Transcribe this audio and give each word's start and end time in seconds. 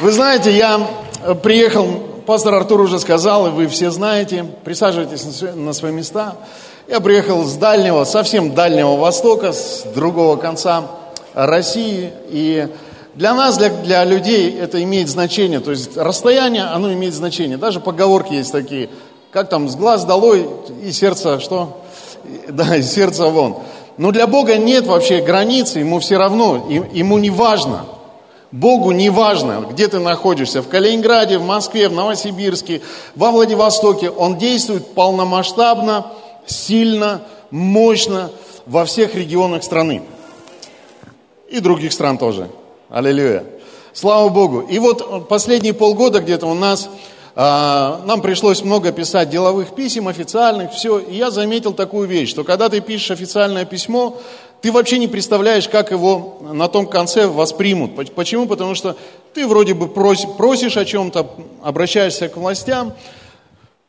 Вы 0.00 0.10
знаете, 0.10 0.50
я 0.50 0.88
э, 1.22 1.36
приехал, 1.36 1.86
пастор 2.26 2.54
Артур 2.54 2.80
уже 2.80 2.98
сказал, 2.98 3.46
и 3.46 3.50
вы 3.50 3.68
все 3.68 3.92
знаете, 3.92 4.44
присаживайтесь 4.64 5.24
на 5.54 5.72
свои 5.72 5.92
места. 5.92 6.34
Я 6.88 6.98
приехал 6.98 7.44
с 7.44 7.54
дальнего, 7.54 8.02
совсем 8.02 8.54
дальнего 8.54 8.96
востока, 8.96 9.52
с 9.52 9.84
другого 9.94 10.34
конца 10.34 10.82
России. 11.32 12.10
И 12.28 12.66
для 13.14 13.34
нас, 13.34 13.56
для, 13.56 13.68
для 13.68 14.04
людей 14.04 14.58
это 14.58 14.82
имеет 14.82 15.08
значение. 15.08 15.60
То 15.60 15.70
есть 15.70 15.96
расстояние, 15.96 16.64
оно 16.64 16.92
имеет 16.92 17.14
значение. 17.14 17.56
Даже 17.56 17.78
поговорки 17.78 18.32
есть 18.32 18.50
такие. 18.50 18.90
Как 19.30 19.48
там, 19.48 19.68
с 19.68 19.76
глаз 19.76 20.04
долой 20.04 20.48
и 20.82 20.90
сердце 20.90 21.38
что? 21.38 21.80
Да, 22.48 22.74
и 22.74 22.82
сердце 22.82 23.26
вон. 23.26 23.58
Но 23.96 24.10
для 24.10 24.26
Бога 24.26 24.56
нет 24.56 24.86
вообще 24.86 25.20
границы, 25.20 25.78
ему 25.78 26.00
все 26.00 26.16
равно, 26.16 26.66
ему 26.68 27.18
не 27.18 27.30
важно. 27.30 27.84
Богу 28.54 28.92
не 28.92 29.10
важно, 29.10 29.66
где 29.68 29.88
ты 29.88 29.98
находишься, 29.98 30.62
в 30.62 30.68
Калининграде, 30.68 31.38
в 31.38 31.44
Москве, 31.44 31.88
в 31.88 31.92
Новосибирске, 31.92 32.82
во 33.16 33.32
Владивостоке. 33.32 34.10
Он 34.10 34.38
действует 34.38 34.94
полномасштабно, 34.94 36.06
сильно, 36.46 37.22
мощно 37.50 38.30
во 38.66 38.84
всех 38.84 39.16
регионах 39.16 39.64
страны. 39.64 40.04
И 41.48 41.58
других 41.58 41.92
стран 41.92 42.16
тоже. 42.16 42.48
Аллилуйя. 42.90 43.42
Слава 43.92 44.28
Богу. 44.28 44.60
И 44.60 44.78
вот 44.78 45.26
последние 45.26 45.74
полгода 45.74 46.20
где-то 46.20 46.46
у 46.46 46.54
нас, 46.54 46.88
а, 47.34 48.02
нам 48.06 48.22
пришлось 48.22 48.62
много 48.62 48.92
писать 48.92 49.30
деловых 49.30 49.74
писем, 49.74 50.06
официальных, 50.06 50.70
все. 50.70 51.00
И 51.00 51.16
я 51.16 51.32
заметил 51.32 51.72
такую 51.72 52.06
вещь, 52.06 52.30
что 52.30 52.44
когда 52.44 52.68
ты 52.68 52.80
пишешь 52.80 53.10
официальное 53.10 53.64
письмо, 53.64 54.16
ты 54.64 54.72
вообще 54.72 54.96
не 54.96 55.08
представляешь, 55.08 55.68
как 55.68 55.90
его 55.90 56.38
на 56.40 56.68
том 56.68 56.86
конце 56.86 57.26
воспримут. 57.26 58.14
Почему? 58.14 58.46
Потому 58.46 58.74
что 58.74 58.96
ты 59.34 59.46
вроде 59.46 59.74
бы 59.74 59.88
просишь, 59.88 60.26
просишь 60.38 60.78
о 60.78 60.86
чем-то, 60.86 61.30
обращаешься 61.62 62.30
к 62.30 62.38
властям, 62.38 62.94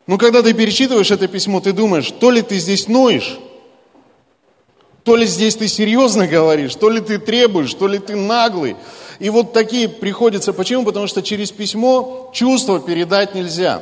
но 0.05 0.17
когда 0.17 0.41
ты 0.41 0.53
перечитываешь 0.53 1.11
это 1.11 1.29
письмо, 1.29 1.61
ты 1.61 1.71
думаешь, 1.71 2.11
то 2.11 2.29
ли 2.29 2.41
ты 2.41 2.57
здесь 2.57 2.89
ноешь, 2.89 3.39
то 5.05 5.15
ли 5.15 5.25
здесь 5.25 5.55
ты 5.55 5.69
серьезно 5.69 6.27
говоришь, 6.37 6.75
то 6.75 6.89
ли 6.89 6.99
ты 6.99 7.19
требуешь, 7.19 7.73
то 7.73 7.87
ли 7.87 7.97
ты 7.97 8.17
наглый. 8.17 8.75
И 9.19 9.29
вот 9.29 9.53
такие 9.53 9.87
приходится. 9.87 10.51
Почему? 10.51 10.83
Потому 10.83 11.07
что 11.07 11.21
через 11.21 11.53
письмо 11.53 12.31
чувства 12.33 12.81
передать 12.81 13.33
нельзя. 13.33 13.81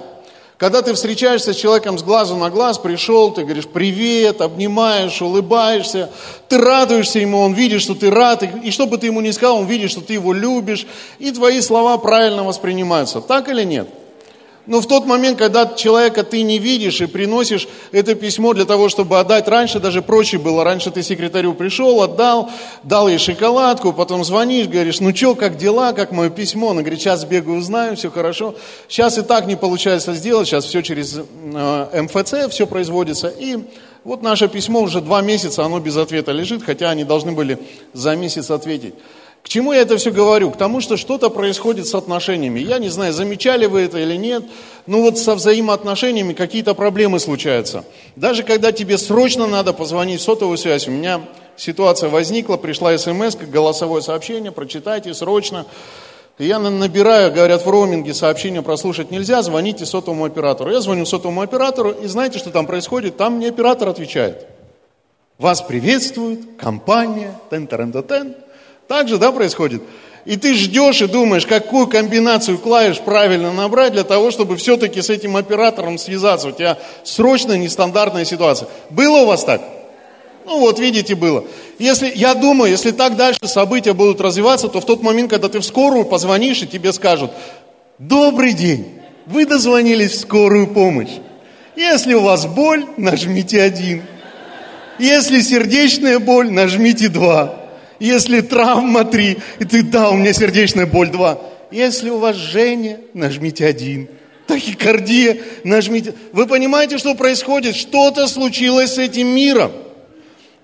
Когда 0.58 0.82
ты 0.82 0.94
встречаешься 0.94 1.54
с 1.54 1.58
человеком 1.58 1.98
с 1.98 2.04
глазу 2.04 2.36
на 2.36 2.50
глаз, 2.50 2.78
пришел, 2.78 3.34
ты 3.34 3.44
говоришь 3.44 3.68
привет, 3.68 4.40
обнимаешь, 4.42 5.22
улыбаешься, 5.22 6.12
ты 6.48 6.58
радуешься 6.58 7.20
ему, 7.20 7.40
он 7.40 7.54
видит, 7.54 7.82
что 7.82 7.96
ты 7.96 8.12
рад, 8.12 8.44
и, 8.44 8.50
и 8.66 8.72
что 8.72 8.86
бы 8.86 8.98
ты 8.98 9.08
ему 9.08 9.22
ни 9.22 9.32
сказал, 9.32 9.58
он 9.58 9.66
видит, 9.66 9.90
что 9.90 10.02
ты 10.02 10.14
его 10.14 10.32
любишь, 10.32 10.86
и 11.18 11.32
твои 11.32 11.60
слова 11.60 11.98
правильно 11.98 12.44
воспринимаются. 12.44 13.20
Так 13.20 13.50
или 13.50 13.64
нет? 13.64 13.88
Но 14.66 14.80
в 14.80 14.88
тот 14.88 15.06
момент, 15.06 15.38
когда 15.38 15.66
человека 15.66 16.24
ты 16.24 16.42
не 16.42 16.58
видишь 16.58 17.02
и 17.02 17.06
приносишь 17.06 17.68
это 17.92 18.16
письмо 18.16 18.54
для 18.54 18.64
того, 18.64 18.88
чтобы 18.88 19.20
отдать, 19.20 19.48
раньше 19.50 19.80
даже 19.82 20.02
проще 20.02 20.38
было, 20.38 20.64
раньше 20.64 20.90
ты 20.90 21.04
секретарю 21.04 21.54
пришел, 21.54 22.02
отдал, 22.02 22.50
дал 22.84 23.10
ей 23.10 23.18
шоколадку, 23.18 23.92
потом 23.92 24.24
звонишь, 24.24 24.68
говоришь, 24.68 25.02
ну 25.02 25.14
что, 25.14 25.36
как 25.36 25.58
дела, 25.58 25.92
как 25.92 26.12
мое 26.12 26.30
письмо? 26.30 26.72
Она 26.72 26.80
говорит, 26.80 27.02
сейчас 27.02 27.26
бегаю, 27.26 27.58
узнаю, 27.58 27.98
все 27.98 28.10
хорошо. 28.10 28.56
Сейчас 28.88 29.18
и 29.18 29.22
так 29.22 29.48
не 29.48 29.58
получается 29.58 30.14
сделать, 30.14 30.48
сейчас 30.48 30.64
все 30.64 30.82
через 30.82 31.18
э, 31.18 32.02
МФЦ, 32.02 32.50
все 32.50 32.66
производится. 32.66 33.28
И 33.28 33.58
вот 34.06 34.22
наше 34.22 34.48
письмо 34.48 34.80
уже 34.80 35.02
два 35.02 35.22
месяца, 35.22 35.66
оно 35.66 35.82
без 35.82 35.98
ответа 35.98 36.32
лежит, 36.32 36.64
хотя 36.64 36.90
они 36.90 37.04
должны 37.04 37.34
были 37.34 37.60
за 37.92 38.16
месяц 38.16 38.50
ответить. 38.50 38.94
К 39.44 39.50
чему 39.50 39.74
я 39.74 39.82
это 39.82 39.98
все 39.98 40.12
говорю? 40.12 40.52
К 40.52 40.58
тому, 40.58 40.80
что 40.80 40.96
что-то 40.96 41.30
происходит 41.30 41.86
с 41.86 41.94
отношениями. 41.94 42.62
Я 42.62 42.80
не 42.80 42.88
знаю, 42.88 43.12
замечали 43.12 43.66
вы 43.66 43.82
это 43.82 44.00
или 44.00 44.16
нет, 44.16 44.46
но 44.88 45.02
вот 45.02 45.20
со 45.20 45.36
взаимоотношениями 45.36 46.34
какие-то 46.34 46.74
проблемы 46.74 47.20
случаются. 47.20 47.84
Даже 48.16 48.44
когда 48.44 48.72
тебе 48.72 48.98
срочно 48.98 49.46
надо 49.46 49.74
позвонить 49.74 50.22
в 50.22 50.24
сотовую 50.24 50.58
связь, 50.58 50.88
у 50.88 50.92
меня 50.92 51.22
ситуация 51.58 52.10
возникла, 52.10 52.56
пришла 52.56 52.98
смс, 52.98 53.36
голосовое 53.36 54.02
сообщение, 54.02 54.54
прочитайте 54.54 55.14
срочно. 55.14 55.66
я 56.40 56.58
набираю, 56.58 57.34
говорят, 57.34 57.66
в 57.66 57.70
роуминге 57.70 58.14
сообщение 58.14 58.62
прослушать 58.62 59.12
нельзя, 59.12 59.42
звоните 59.42 59.86
сотовому 59.86 60.24
оператору. 60.24 60.72
Я 60.72 60.80
звоню 60.80 61.06
сотовому 61.06 61.42
оператору, 61.42 61.92
и 61.92 62.08
знаете, 62.08 62.40
что 62.40 62.50
там 62.50 62.66
происходит? 62.66 63.18
Там 63.18 63.34
мне 63.34 63.50
оператор 63.50 63.90
отвечает. 63.90 64.48
Вас 65.38 65.62
приветствует 65.62 66.56
компания, 66.58 67.38
тен-тен-тен, 67.52 68.36
так 68.88 69.08
же, 69.08 69.18
да, 69.18 69.32
происходит? 69.32 69.82
И 70.26 70.38
ты 70.38 70.54
ждешь 70.54 71.02
и 71.02 71.08
думаешь, 71.08 71.46
какую 71.46 71.88
комбинацию 71.88 72.58
клавиш 72.58 73.00
правильно 73.00 73.52
набрать 73.52 73.92
для 73.92 74.04
того, 74.04 74.32
чтобы 74.32 74.56
все-таки 74.56 75.02
с 75.02 75.10
этим 75.10 75.36
оператором 75.36 75.98
связаться. 75.98 76.48
У 76.48 76.52
тебя 76.52 76.78
срочная 77.04 77.58
нестандартная 77.58 78.24
ситуация. 78.24 78.70
Было 78.90 79.20
у 79.20 79.26
вас 79.26 79.44
так? 79.44 79.62
Ну 80.46 80.60
вот, 80.60 80.80
видите, 80.80 81.16
было. 81.16 81.46
Если, 81.78 82.12
я 82.16 82.36
думаю, 82.36 82.72
если 82.72 82.92
так 82.92 83.16
дальше 83.16 83.40
события 83.44 83.94
будут 83.94 84.22
развиваться, 84.22 84.70
то 84.70 84.80
в 84.80 84.86
тот 84.86 85.02
момент, 85.02 85.30
когда 85.30 85.50
ты 85.50 85.60
в 85.60 85.66
скорую 85.66 86.06
позвонишь, 86.06 86.62
и 86.62 86.68
тебе 86.68 86.94
скажут, 86.94 87.32
добрый 87.98 88.54
день, 88.54 89.00
вы 89.26 89.46
дозвонились 89.46 90.12
в 90.12 90.20
скорую 90.20 90.68
помощь. 90.68 91.12
Если 91.76 92.14
у 92.14 92.22
вас 92.22 92.46
боль, 92.46 92.86
нажмите 92.98 93.62
один. 93.62 94.04
Если 95.00 95.42
сердечная 95.42 96.20
боль, 96.20 96.52
нажмите 96.52 97.10
два. 97.10 97.63
Если 98.04 98.42
травма 98.42 99.06
3, 99.06 99.38
и 99.60 99.64
ты, 99.64 99.82
да, 99.82 100.10
у 100.10 100.18
меня 100.18 100.34
сердечная 100.34 100.86
боль 100.86 101.10
2. 101.10 101.40
Если 101.72 102.10
у 102.10 102.18
вас 102.18 102.36
жжение, 102.36 103.00
нажмите 103.14 103.66
один. 103.66 104.10
Тахикардия, 104.46 105.38
нажмите. 105.64 106.14
Вы 106.34 106.46
понимаете, 106.46 106.98
что 106.98 107.16
происходит? 107.16 107.78
Что-то 107.78 108.28
случилось 108.28 108.96
с 108.96 108.98
этим 108.98 109.28
миром 109.28 109.72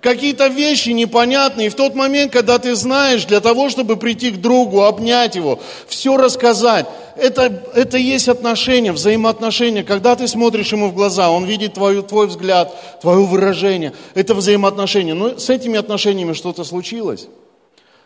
какие-то 0.01 0.47
вещи 0.47 0.89
непонятные. 0.89 1.67
И 1.67 1.69
в 1.69 1.75
тот 1.75 1.95
момент, 1.95 2.31
когда 2.31 2.57
ты 2.59 2.75
знаешь, 2.75 3.25
для 3.25 3.39
того, 3.39 3.69
чтобы 3.69 3.97
прийти 3.97 4.31
к 4.31 4.37
другу, 4.37 4.83
обнять 4.83 5.35
его, 5.35 5.59
все 5.87 6.17
рассказать, 6.17 6.85
это, 7.21 7.63
это 7.75 7.97
есть 7.97 8.27
отношения, 8.29 8.91
взаимоотношения. 8.91 9.83
Когда 9.83 10.15
ты 10.15 10.27
смотришь 10.27 10.71
ему 10.71 10.89
в 10.89 10.93
глаза, 10.93 11.29
он 11.29 11.45
видит 11.45 11.75
твой, 11.75 12.01
твой 12.01 12.27
взгляд, 12.27 12.73
твое 13.01 13.25
выражение. 13.25 13.93
Это 14.13 14.33
взаимоотношения. 14.33 15.13
Но 15.13 15.37
с 15.37 15.49
этими 15.49 15.77
отношениями 15.77 16.33
что-то 16.33 16.63
случилось. 16.63 17.27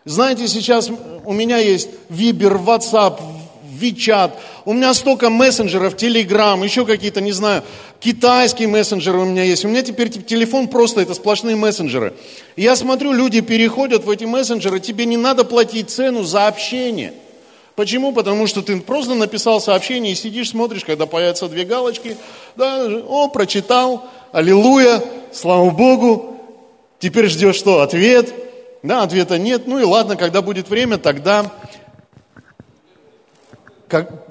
Знаете, 0.04 0.48
сейчас 0.48 0.90
у 1.24 1.32
меня 1.32 1.58
есть 1.58 1.88
Вибер, 2.10 2.56
WhatsApp, 2.56 3.20
Вичат, 3.74 4.38
у 4.64 4.72
меня 4.72 4.94
столько 4.94 5.30
мессенджеров, 5.30 5.96
Телеграм, 5.96 6.62
еще 6.62 6.86
какие-то, 6.86 7.20
не 7.20 7.32
знаю, 7.32 7.64
китайские 8.00 8.68
мессенджеры 8.68 9.18
у 9.18 9.24
меня 9.24 9.42
есть. 9.42 9.64
У 9.64 9.68
меня 9.68 9.82
теперь 9.82 10.10
телефон 10.10 10.68
просто, 10.68 11.00
это 11.00 11.14
сплошные 11.14 11.56
мессенджеры. 11.56 12.14
Я 12.56 12.76
смотрю, 12.76 13.12
люди 13.12 13.40
переходят 13.40 14.04
в 14.04 14.10
эти 14.10 14.24
мессенджеры, 14.24 14.78
тебе 14.78 15.06
не 15.06 15.16
надо 15.16 15.44
платить 15.44 15.90
цену 15.90 16.22
за 16.22 16.46
общение. 16.46 17.14
Почему? 17.76 18.12
Потому 18.12 18.46
что 18.46 18.62
ты 18.62 18.80
просто 18.80 19.14
написал 19.14 19.60
сообщение 19.60 20.12
и 20.12 20.16
сидишь, 20.16 20.50
смотришь, 20.50 20.84
когда 20.84 21.06
появятся 21.06 21.48
две 21.48 21.64
галочки, 21.64 22.16
да, 22.56 22.86
о, 22.86 23.28
прочитал, 23.28 24.04
аллилуйя, 24.32 25.02
слава 25.32 25.70
Богу, 25.70 26.40
теперь 27.00 27.26
ждешь 27.26 27.56
что? 27.56 27.80
Ответ, 27.80 28.32
да, 28.82 29.02
ответа 29.02 29.38
нет, 29.38 29.66
ну 29.66 29.80
и 29.80 29.84
ладно, 29.84 30.16
когда 30.16 30.40
будет 30.40 30.68
время, 30.68 30.98
тогда 30.98 31.50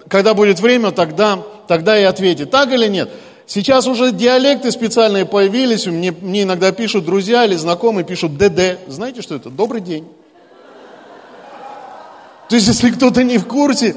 когда 0.10 0.34
будет 0.34 0.60
время, 0.60 0.92
тогда, 0.92 1.42
тогда 1.68 1.98
и 1.98 2.04
ответит. 2.04 2.52
Так 2.52 2.72
или 2.72 2.88
нет? 2.88 3.10
Сейчас 3.46 3.88
уже 3.88 4.12
диалекты 4.12 4.72
специальные 4.72 5.26
появились. 5.26 5.86
Мне, 5.86 6.12
мне 6.12 6.44
иногда 6.44 6.72
пишут 6.72 7.06
друзья 7.06 7.46
или 7.46 7.56
знакомые, 7.56 8.06
пишут 8.06 8.38
ДД. 8.38 8.80
Знаете, 8.88 9.22
что 9.22 9.36
это? 9.36 9.50
Добрый 9.50 9.82
день. 9.82 10.08
То 12.54 12.58
есть, 12.58 12.68
если 12.68 12.92
кто-то 12.92 13.24
не 13.24 13.40
в 13.40 13.48
курсе, 13.48 13.96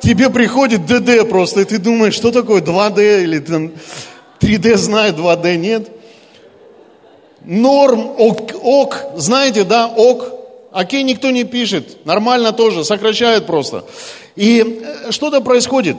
тебе 0.00 0.30
приходит 0.30 0.86
ДД 0.86 1.28
просто, 1.28 1.60
и 1.60 1.64
ты 1.66 1.76
думаешь, 1.76 2.14
что 2.14 2.30
такое 2.30 2.62
2D 2.62 3.24
или 3.24 3.38
там 3.38 3.72
3D 4.40 4.78
знает, 4.78 5.16
2D 5.16 5.56
нет. 5.56 5.90
Норм, 7.42 8.06
ок, 8.16 8.52
ок, 8.62 8.96
знаете, 9.16 9.64
да, 9.64 9.88
ок, 9.88 10.24
окей 10.72 11.02
никто 11.02 11.30
не 11.30 11.44
пишет, 11.44 12.06
нормально 12.06 12.52
тоже, 12.52 12.82
сокращают 12.82 13.44
просто. 13.44 13.84
И 14.36 14.80
э, 14.82 15.10
что-то 15.12 15.42
происходит, 15.42 15.98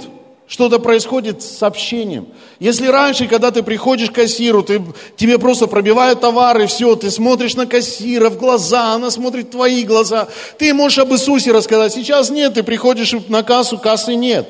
что-то 0.50 0.80
происходит 0.80 1.44
с 1.44 1.62
общением. 1.62 2.28
Если 2.60 2.88
раньше, 2.88 3.28
когда 3.28 3.52
ты 3.52 3.62
приходишь 3.62 4.10
к 4.10 4.16
кассиру, 4.16 4.64
ты, 4.64 4.82
тебе 5.16 5.38
просто 5.38 5.68
пробивают 5.68 6.22
товары, 6.22 6.66
все, 6.66 6.96
ты 6.96 7.12
смотришь 7.12 7.54
на 7.54 7.68
кассира 7.68 8.32
в 8.32 8.38
глаза, 8.38 8.94
она 8.96 9.12
смотрит 9.12 9.48
в 9.48 9.52
твои 9.52 9.84
глаза, 9.84 10.28
ты 10.58 10.74
можешь 10.74 10.98
об 10.98 11.14
Иисусе 11.14 11.52
рассказать. 11.52 11.94
Сейчас 11.94 12.32
нет, 12.32 12.56
ты 12.56 12.64
приходишь 12.64 13.14
на 13.28 13.44
кассу, 13.44 13.78
кассы 13.78 14.16
нет. 14.16 14.50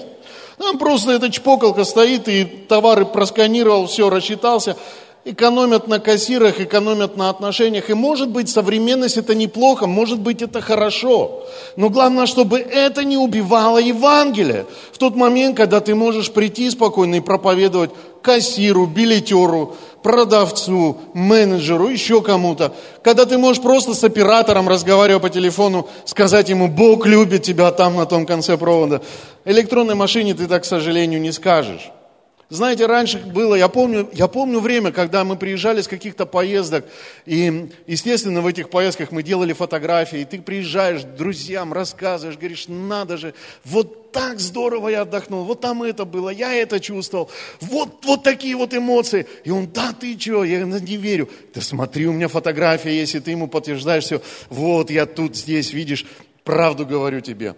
Там 0.57 0.77
просто 0.77 1.11
эта 1.11 1.29
чпоколка 1.29 1.83
стоит, 1.83 2.29
и 2.29 2.45
товары 2.45 3.05
просканировал, 3.05 3.87
все, 3.87 4.09
рассчитался. 4.09 4.77
Экономят 5.29 5.87
на 5.87 5.99
кассирах, 5.99 6.59
экономят 6.59 7.17
на 7.17 7.29
отношениях. 7.29 7.89
И 7.89 7.93
может 7.93 8.29
быть 8.29 8.49
современность 8.49 9.17
это 9.17 9.35
неплохо, 9.35 9.87
может 9.87 10.19
быть 10.19 10.41
это 10.41 10.61
хорошо. 10.61 11.43
Но 11.75 11.89
главное, 11.89 12.25
чтобы 12.25 12.59
это 12.59 13.03
не 13.03 13.17
убивало 13.17 13.77
Евангелие. 13.77 14.65
В 14.91 14.97
тот 14.97 15.15
момент, 15.15 15.55
когда 15.55 15.79
ты 15.79 15.95
можешь 15.95 16.31
прийти 16.31 16.69
спокойно 16.69 17.15
и 17.15 17.19
проповедовать 17.19 17.91
кассиру, 18.21 18.85
билетеру, 18.85 19.75
продавцу, 20.03 20.97
менеджеру, 21.13 21.89
еще 21.89 22.21
кому-то. 22.21 22.73
Когда 23.03 23.25
ты 23.25 23.37
можешь 23.37 23.61
просто 23.61 23.93
с 23.93 24.03
оператором, 24.03 24.67
разговаривая 24.67 25.19
по 25.19 25.29
телефону, 25.29 25.87
сказать 26.05 26.49
ему, 26.49 26.67
Бог 26.67 27.05
любит 27.05 27.43
тебя 27.43 27.71
там 27.71 27.95
на 27.95 28.05
том 28.05 28.25
конце 28.25 28.57
провода. 28.57 29.01
Электронной 29.45 29.95
машине 29.95 30.33
ты 30.33 30.47
так, 30.47 30.63
к 30.63 30.65
сожалению, 30.65 31.21
не 31.21 31.31
скажешь. 31.31 31.91
Знаете, 32.49 32.87
раньше 32.87 33.19
было, 33.19 33.53
я 33.53 33.67
помню, 33.67 34.09
я 34.11 34.27
помню 34.27 34.59
время, 34.59 34.91
когда 34.91 35.23
мы 35.23 35.35
приезжали 35.35 35.81
с 35.81 35.87
каких-то 35.87 36.25
поездок, 36.25 36.83
и, 37.27 37.69
естественно, 37.85 38.41
в 38.41 38.47
этих 38.47 38.71
поездках 38.71 39.11
мы 39.11 39.21
делали 39.21 39.53
фотографии, 39.53 40.21
и 40.21 40.25
ты 40.25 40.41
приезжаешь 40.41 41.03
друзьям, 41.03 41.71
рассказываешь, 41.73 42.39
говоришь, 42.39 42.65
надо 42.67 43.17
же, 43.17 43.35
вот 43.65 44.11
так 44.11 44.39
здорово 44.39 44.89
я 44.89 45.01
отдохнул, 45.01 45.43
вот 45.43 45.61
там 45.61 45.83
это 45.83 46.05
было, 46.05 46.31
я 46.31 46.51
это 46.55 46.79
чувствовал, 46.79 47.29
вот, 47.61 48.03
вот 48.03 48.23
такие 48.23 48.55
вот 48.55 48.73
эмоции. 48.73 49.27
И 49.43 49.51
он, 49.51 49.67
да 49.67 49.93
ты 49.93 50.19
что, 50.19 50.43
я 50.43 50.63
не 50.63 50.97
верю. 50.97 51.29
Да 51.53 51.61
смотри, 51.61 52.07
у 52.07 52.13
меня 52.13 52.29
фотография 52.29 52.97
есть, 52.97 53.13
и 53.13 53.19
ты 53.19 53.29
ему 53.29 53.47
подтверждаешь 53.47 54.05
все, 54.05 54.23
вот 54.49 54.89
я 54.89 55.05
тут, 55.05 55.35
здесь, 55.35 55.71
видишь, 55.71 56.03
правду 56.43 56.83
говорю 56.83 57.21
тебе. 57.21 57.53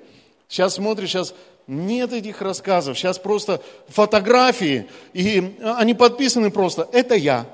Сейчас 0.50 0.74
смотришь, 0.74 1.12
сейчас 1.12 1.34
нет 1.68 2.13
этих 2.13 2.42
рассказов. 2.42 2.98
Сейчас 2.98 3.19
просто 3.19 3.62
фотографии, 3.88 4.88
и 5.13 5.58
они 5.63 5.94
подписаны 5.94 6.52
просто. 6.52 6.88
Это 6.92 7.16
я. 7.16 7.46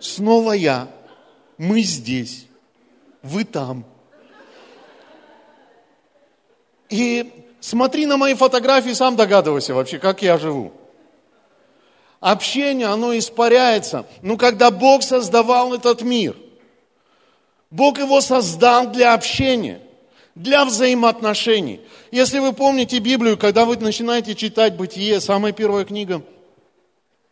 Снова 0.00 0.52
я. 0.52 0.88
Мы 1.58 1.82
здесь. 1.82 2.46
Вы 3.22 3.44
там. 3.44 3.84
И 6.88 7.46
смотри 7.60 8.06
на 8.06 8.16
мои 8.16 8.34
фотографии, 8.34 8.92
сам 8.92 9.16
догадывайся 9.16 9.74
вообще, 9.74 9.98
как 9.98 10.22
я 10.22 10.38
живу. 10.38 10.72
Общение, 12.20 12.86
оно 12.86 13.16
испаряется. 13.16 14.06
Но 14.22 14.36
когда 14.36 14.70
Бог 14.70 15.02
создавал 15.02 15.74
этот 15.74 16.02
мир, 16.02 16.36
Бог 17.70 17.98
его 17.98 18.20
создал 18.20 18.88
для 18.88 19.14
общения, 19.14 19.80
для 20.34 20.64
взаимоотношений. 20.64 21.80
Если 22.10 22.38
вы 22.38 22.52
помните 22.52 22.98
Библию, 22.98 23.36
когда 23.36 23.64
вы 23.64 23.76
начинаете 23.76 24.34
читать 24.34 24.76
Бытие, 24.76 25.20
самая 25.20 25.52
первая 25.52 25.84
книга, 25.84 26.22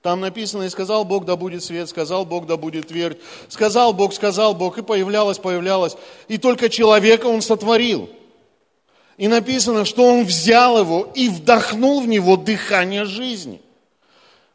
там 0.02 0.20
написано, 0.20 0.62
и 0.62 0.70
сказал 0.70 1.04
Бог, 1.04 1.24
да 1.26 1.36
будет 1.36 1.62
свет, 1.62 1.88
сказал 1.88 2.24
Бог, 2.24 2.46
да 2.46 2.56
будет 2.56 2.88
твердь, 2.88 3.18
сказал 3.48 3.92
Бог, 3.92 4.14
сказал 4.14 4.54
Бог, 4.54 4.78
и 4.78 4.82
появлялось, 4.82 5.38
появлялось. 5.38 5.96
И 6.28 6.38
только 6.38 6.68
человека 6.68 7.26
Он 7.26 7.42
сотворил. 7.42 8.08
И 9.18 9.28
написано, 9.28 9.84
что 9.84 10.04
Он 10.04 10.24
взял 10.24 10.78
его 10.78 11.08
и 11.14 11.28
вдохнул 11.28 12.00
в 12.00 12.08
него 12.08 12.36
дыхание 12.36 13.04
жизни– 13.04 13.60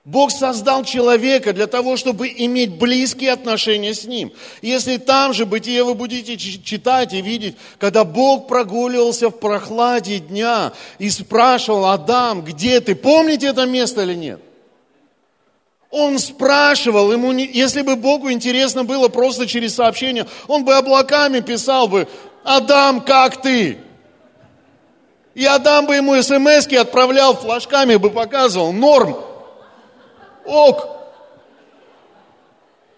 Бог 0.05 0.29
создал 0.29 0.83
человека 0.83 1.51
для 1.51 1.65
того, 1.65 1.97
чтобы 1.97 2.27
иметь 2.27 2.77
близкие 2.77 3.31
отношения 3.31 3.95
с 3.95 4.05
Ним. 4.05 4.31
Если 4.61 4.97
там 4.97 5.33
же 5.33 5.47
бытие 5.47 5.83
вы 5.83 5.95
будете 5.95 6.37
читать 6.37 7.11
и 7.13 7.21
видеть, 7.21 7.57
когда 7.79 8.03
Бог 8.05 8.47
прогуливался 8.47 9.29
в 9.29 9.39
прохладе 9.39 10.19
дня 10.19 10.73
и 10.99 11.09
спрашивал, 11.09 11.87
Адам, 11.87 12.43
где 12.43 12.81
ты? 12.81 12.93
Помните 12.93 13.47
это 13.47 13.65
место 13.65 14.03
или 14.03 14.13
нет? 14.13 14.39
Он 15.89 16.19
спрашивал, 16.19 17.11
ему 17.11 17.31
не, 17.31 17.45
если 17.45 17.81
бы 17.81 17.95
Богу 17.95 18.31
интересно 18.31 18.83
было 18.83 19.07
просто 19.07 19.47
через 19.47 19.73
сообщение, 19.73 20.27
он 20.47 20.65
бы 20.65 20.75
облаками 20.75 21.39
писал 21.39 21.87
бы, 21.87 22.07
Адам, 22.43 23.01
как 23.01 23.41
ты? 23.41 23.79
И 25.33 25.45
Адам 25.45 25.87
бы 25.87 25.95
ему 25.95 26.21
смс 26.21 26.67
отправлял, 26.79 27.35
флажками 27.35 27.95
бы 27.95 28.11
показывал, 28.11 28.71
норм, 28.71 29.15
ок. 30.45 30.95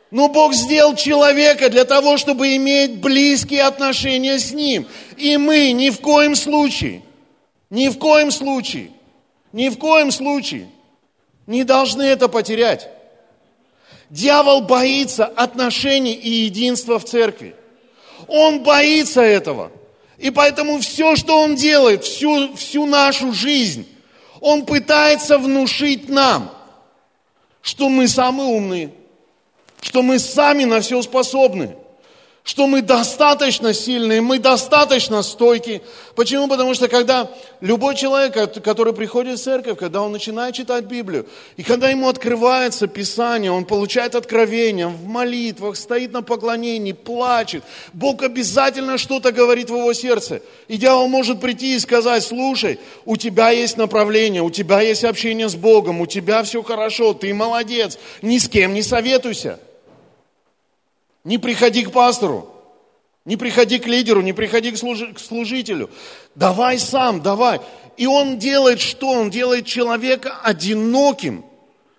Но 0.09 0.29
Бог 0.29 0.53
сделал 0.53 0.95
человека 0.95 1.69
для 1.69 1.83
того, 1.83 2.17
чтобы 2.17 2.55
иметь 2.55 2.99
близкие 2.99 3.63
отношения 3.63 4.39
с 4.39 4.53
Ним. 4.53 4.87
И 5.17 5.35
мы 5.37 5.71
ни 5.71 5.89
в 5.89 5.99
коем 5.99 6.35
случае, 6.35 7.01
ни 7.69 7.89
в 7.89 7.97
коем 7.97 8.31
случае, 8.31 8.91
ни 9.51 9.67
в 9.67 9.77
коем 9.77 10.11
случае 10.11 10.69
не 11.45 11.63
должны 11.63 12.03
это 12.03 12.29
потерять. 12.29 12.89
Дьявол 14.09 14.61
боится 14.61 15.25
отношений 15.25 16.13
и 16.13 16.29
единства 16.29 16.99
в 16.99 17.05
церкви. 17.05 17.55
Он 18.27 18.63
боится 18.63 19.21
этого. 19.21 19.71
И 20.17 20.31
поэтому 20.31 20.79
все, 20.79 21.15
что 21.17 21.41
он 21.41 21.55
делает, 21.55 22.05
всю, 22.05 22.55
всю 22.55 22.85
нашу 22.85 23.33
жизнь, 23.33 23.85
он 24.39 24.65
пытается 24.65 25.37
внушить 25.37 26.07
нам– 26.07 26.51
что 27.61 27.89
мы 27.89 28.07
самые 28.07 28.49
умные, 28.49 28.91
что 29.81 30.01
мы 30.01 30.19
сами 30.19 30.63
на 30.63 30.81
все 30.81 31.01
способны– 31.01 31.75
что 32.47 32.65
мы 32.65 32.81
достаточно 32.81 33.73
сильные, 33.73 34.21
мы 34.21 34.39
достаточно 34.39 35.21
стойкие. 35.21 35.81
Почему? 36.15 36.47
Потому 36.47 36.73
что 36.75 36.87
когда 36.87 37.29
любой 37.59 37.93
человек, 37.93 38.63
который 38.63 38.93
приходит 38.93 39.37
в 39.37 39.43
церковь, 39.43 39.77
когда 39.77 40.01
он 40.01 40.13
начинает 40.13 40.55
читать 40.55 40.85
Библию, 40.85 41.27
и 41.57 41.63
когда 41.63 41.89
ему 41.89 42.07
открывается 42.07 42.87
Писание, 42.87 43.51
он 43.51 43.65
получает 43.65 44.15
откровение 44.15 44.87
в 44.87 45.05
молитвах, 45.05 45.75
стоит 45.75 46.13
на 46.13 46.23
поклонении, 46.23 46.93
плачет, 46.93 47.63
Бог 47.91 48.23
обязательно 48.23 48.97
что-то 48.97 49.33
говорит 49.33 49.69
в 49.69 49.75
его 49.75 49.91
сердце. 49.91 50.41
И 50.69 50.77
дьявол 50.77 51.09
может 51.09 51.41
прийти 51.41 51.75
и 51.75 51.79
сказать, 51.79 52.23
слушай, 52.23 52.79
у 53.03 53.17
тебя 53.17 53.49
есть 53.49 53.75
направление, 53.75 54.41
у 54.41 54.51
тебя 54.51 54.79
есть 54.79 55.03
общение 55.03 55.49
с 55.49 55.55
Богом, 55.55 55.99
у 55.99 56.05
тебя 56.05 56.43
все 56.43 56.63
хорошо, 56.63 57.13
ты 57.13 57.33
молодец, 57.33 57.99
ни 58.21 58.37
с 58.37 58.47
кем 58.47 58.73
не 58.73 58.83
советуйся. 58.83 59.59
Не 61.27 61.37
приходи 61.37 61.83
к 61.83 61.91
пастору, 61.91 62.47
не 63.25 63.35
приходи 63.35 63.79
к 63.79 63.85
лидеру, 63.85 64.21
не 64.21 64.31
приходи 64.31 64.71
к, 64.71 64.77
служ... 64.77 65.03
к 65.13 65.19
служителю. 65.19 65.89
Давай 66.35 66.79
сам, 66.79 67.21
давай. 67.21 67.59
И 67.97 68.07
он 68.07 68.39
делает 68.39 68.79
что? 68.79 69.09
Он 69.09 69.29
делает 69.29 69.65
человека 69.65 70.39
одиноким 70.41 71.43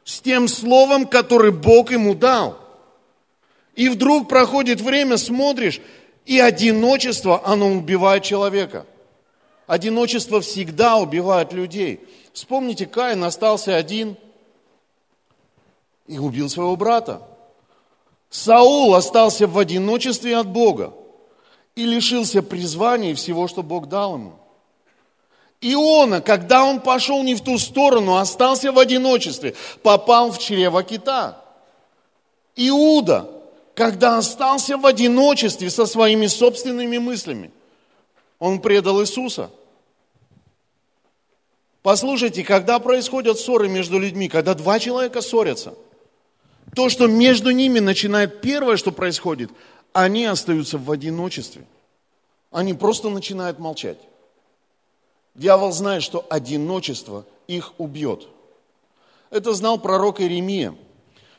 с 0.02 0.20
тем 0.20 0.48
словом, 0.48 1.06
которое 1.06 1.52
Бог 1.52 1.92
ему 1.92 2.14
дал. 2.14 2.58
И 3.74 3.90
вдруг 3.90 4.30
проходит 4.30 4.80
время, 4.80 5.18
смотришь, 5.18 5.82
и 6.24 6.40
одиночество, 6.40 7.42
оно 7.44 7.70
убивает 7.70 8.22
человека. 8.22 8.86
Одиночество 9.66 10.40
всегда 10.40 10.96
убивает 10.96 11.52
людей. 11.52 12.00
Вспомните, 12.32 12.86
Каин 12.86 13.22
остался 13.24 13.76
один 13.76 14.16
и 16.06 16.16
убил 16.16 16.48
своего 16.48 16.76
брата. 16.76 17.20
Саул 18.30 18.94
остался 18.94 19.46
в 19.46 19.58
одиночестве 19.58 20.36
от 20.36 20.48
Бога 20.48 20.92
и 21.74 21.86
лишился 21.86 22.42
призвания 22.42 23.12
и 23.12 23.14
всего, 23.14 23.48
что 23.48 23.62
Бог 23.62 23.88
дал 23.88 24.14
ему. 24.14 24.32
Иона, 25.60 26.20
когда 26.20 26.64
он 26.64 26.80
пошел 26.80 27.22
не 27.22 27.34
в 27.34 27.40
ту 27.40 27.58
сторону, 27.58 28.16
остался 28.16 28.70
в 28.70 28.78
одиночестве, 28.78 29.54
попал 29.82 30.30
в 30.30 30.38
чрево 30.38 30.82
кита. 30.82 31.42
Иуда, 32.54 33.30
когда 33.74 34.18
остался 34.18 34.76
в 34.76 34.86
одиночестве 34.86 35.70
со 35.70 35.86
своими 35.86 36.26
собственными 36.26 36.98
мыслями, 36.98 37.50
он 38.38 38.60
предал 38.60 39.00
Иисуса. 39.00 39.50
Послушайте, 41.82 42.44
когда 42.44 42.78
происходят 42.78 43.38
ссоры 43.38 43.68
между 43.68 43.98
людьми, 43.98 44.28
когда 44.28 44.54
два 44.54 44.78
человека 44.78 45.22
ссорятся– 45.22 45.74
то, 46.74 46.88
что 46.88 47.06
между 47.06 47.50
ними 47.50 47.78
начинает 47.78 48.40
первое, 48.40 48.76
что 48.76 48.92
происходит, 48.92 49.50
они 49.92 50.24
остаются 50.24 50.78
в 50.78 50.90
одиночестве. 50.90 51.64
Они 52.50 52.74
просто 52.74 53.10
начинают 53.10 53.58
молчать. 53.58 53.98
Дьявол 55.34 55.72
знает, 55.72 56.02
что 56.02 56.26
одиночество 56.28 57.24
их 57.46 57.72
убьет. 57.78 58.28
Это 59.30 59.54
знал 59.54 59.78
пророк 59.78 60.20
Иеремия. 60.20 60.74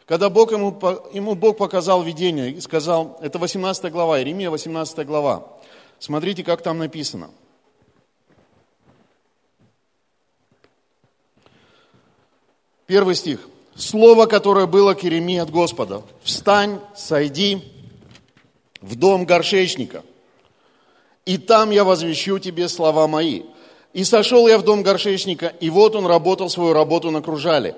Когда 0.05 0.29
Бог 0.29 0.51
ему, 0.51 0.77
ему 1.13 1.36
Бог 1.36 1.57
показал 1.57 2.01
видение 2.01 2.51
и 2.51 2.62
сказал, 2.62 3.17
это 3.21 3.38
18 3.38 3.91
глава, 3.91 4.19
Иеремия 4.19 4.50
18 4.50 5.05
глава. 5.05 5.48
Смотрите, 6.00 6.43
как 6.43 6.62
там 6.62 6.77
написано. 6.77 7.29
Первый 12.88 13.13
стих 13.13 13.48
слово, 13.79 14.25
которое 14.25 14.67
было 14.67 14.93
к 14.93 15.03
Иеремии 15.03 15.38
от 15.38 15.50
Господа. 15.50 16.03
«Встань, 16.21 16.79
сойди 16.95 17.63
в 18.81 18.95
дом 18.95 19.25
горшечника, 19.25 20.03
и 21.25 21.38
там 21.38 21.71
я 21.71 21.83
возвещу 21.83 22.39
тебе 22.39 22.67
слова 22.67 23.07
мои». 23.07 23.43
И 23.91 24.03
сошел 24.03 24.48
я 24.48 24.59
в 24.59 24.63
дом 24.63 24.83
горшечника, 24.83 25.48
и 25.48 25.71
вот 25.71 25.95
он 25.95 26.05
работал 26.05 26.48
свою 26.48 26.74
работу 26.74 27.09
на 27.09 27.24
кружале. 27.24 27.75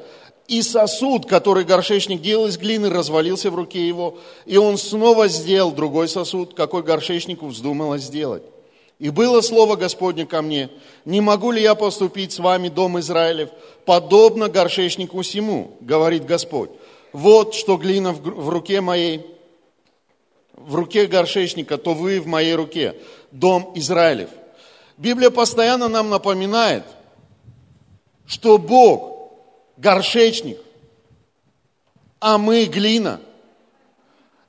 И 0.50 0.62
сосуд, 0.62 1.26
который 1.26 1.64
горшечник 1.64 2.22
делал 2.22 2.48
из 2.48 2.58
глины, 2.58 2.90
развалился 2.90 3.50
в 3.50 3.56
руке 3.56 3.88
его, 3.88 4.18
и 4.46 4.58
он 4.58 4.78
снова 4.78 5.30
сделал 5.30 5.72
другой 5.72 6.10
сосуд, 6.10 6.54
какой 6.54 6.84
горшечнику 6.84 7.48
вздумалось 7.48 8.04
сделать. 8.04 8.44
И 9.02 9.10
было 9.10 9.42
слово 9.42 9.78
Господне 9.78 10.28
ко 10.28 10.44
мне, 10.44 10.70
не 11.06 11.22
могу 11.22 11.50
ли 11.50 11.60
я 11.60 11.74
поступить 11.74 12.34
с 12.34 12.38
вами, 12.38 12.70
дом 12.70 13.00
Израилев, 13.00 13.50
подобно 13.84 14.48
горшечнику 14.48 15.24
сему, 15.24 15.76
говорит 15.82 16.24
Господь. 16.24 16.70
Вот 17.12 17.56
что 17.56 17.78
глина 17.78 18.12
в 18.12 18.50
руке 18.50 18.80
моей, 18.80 19.26
в 20.54 20.76
руке 20.76 21.08
горшечника, 21.08 21.80
то 21.80 21.96
вы 21.96 22.22
в 22.22 22.28
моей 22.28 22.54
руке, 22.54 22.96
дом 23.32 23.72
Израилев. 23.74 24.30
Библия 24.98 25.32
постоянно 25.32 25.88
нам 25.88 26.12
напоминает, 26.12 26.84
что 28.28 28.60
Бог 28.60 29.32
горшечник, 29.78 30.60
а 32.20 32.38
мы 32.38 32.66
глина. 32.66 33.20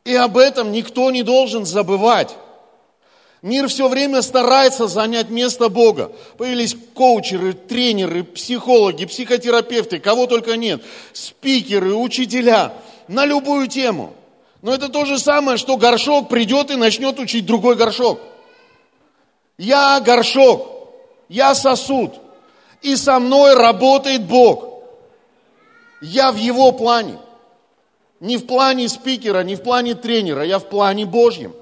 И 0.04 0.14
об 0.14 0.36
этом 0.36 0.72
никто 0.72 1.10
не 1.10 1.22
должен 1.22 1.64
забывать. 1.64 2.36
Мир 3.42 3.66
все 3.66 3.88
время 3.88 4.22
старается 4.22 4.86
занять 4.86 5.28
место 5.28 5.68
Бога. 5.68 6.12
Появились 6.38 6.76
коучеры, 6.94 7.54
тренеры, 7.54 8.22
психологи, 8.22 9.04
психотерапевты, 9.04 9.98
кого 9.98 10.28
только 10.28 10.56
нет, 10.56 10.80
спикеры, 11.12 11.94
учителя 11.94 12.72
на 13.08 13.26
любую 13.26 13.66
тему. 13.66 14.14
Но 14.62 14.72
это 14.72 14.88
то 14.88 15.04
же 15.04 15.18
самое, 15.18 15.58
что 15.58 15.76
горшок 15.76 16.28
придет 16.28 16.70
и 16.70 16.76
начнет 16.76 17.18
учить 17.18 17.44
другой 17.44 17.74
горшок. 17.74 18.20
Я 19.58 19.98
горшок, 19.98 20.92
я 21.28 21.56
сосуд, 21.56 22.12
и 22.80 22.94
со 22.94 23.18
мной 23.18 23.54
работает 23.54 24.22
Бог. 24.22 24.68
Я 26.00 26.30
в 26.30 26.36
Его 26.36 26.70
плане. 26.70 27.18
Не 28.20 28.36
в 28.36 28.46
плане 28.46 28.88
спикера, 28.88 29.42
не 29.42 29.56
в 29.56 29.64
плане 29.64 29.96
тренера, 29.96 30.44
я 30.44 30.60
в 30.60 30.68
плане 30.68 31.06
Божьем. 31.06 31.52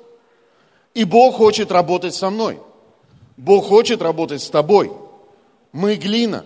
И 0.95 1.05
Бог 1.05 1.37
хочет 1.37 1.71
работать 1.71 2.15
со 2.15 2.31
мной. 2.31 2.59
Бог 3.37 3.67
хочет 3.67 4.03
работать 4.03 4.43
с 4.43 4.51
тобой. 4.51 4.93
Мы 5.73 5.95
глина. 5.95 6.45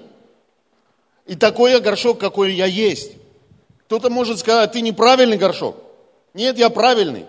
И 1.26 1.34
такой 1.34 1.72
я 1.72 1.80
горшок, 1.80 2.18
какой 2.18 2.52
я 2.54 2.66
есть. 2.66 3.12
Кто-то 3.86 4.10
может 4.10 4.38
сказать, 4.38 4.72
ты 4.72 4.80
неправильный 4.80 5.36
горшок. 5.36 5.76
Нет, 6.34 6.58
я 6.58 6.68
правильный. 6.68 7.26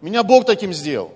Меня 0.00 0.22
Бог 0.22 0.46
таким 0.46 0.72
сделал. 0.72 1.12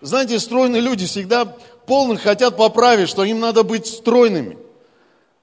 Знаете, 0.00 0.38
стройные 0.38 0.80
люди 0.80 1.06
всегда 1.06 1.44
полных 1.86 2.22
хотят 2.22 2.56
поправить, 2.56 3.08
что 3.08 3.24
им 3.24 3.40
надо 3.40 3.62
быть 3.62 3.86
стройными. 3.86 4.56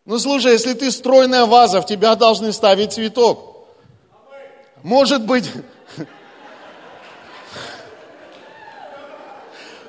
Ну 0.05 0.17
слушай, 0.19 0.53
если 0.53 0.73
ты 0.73 0.89
стройная 0.89 1.45
ваза, 1.45 1.81
в 1.81 1.85
тебя 1.85 2.15
должны 2.15 2.51
ставить 2.53 2.93
цветок. 2.93 3.67
Может 4.83 5.25
быть, 5.25 5.45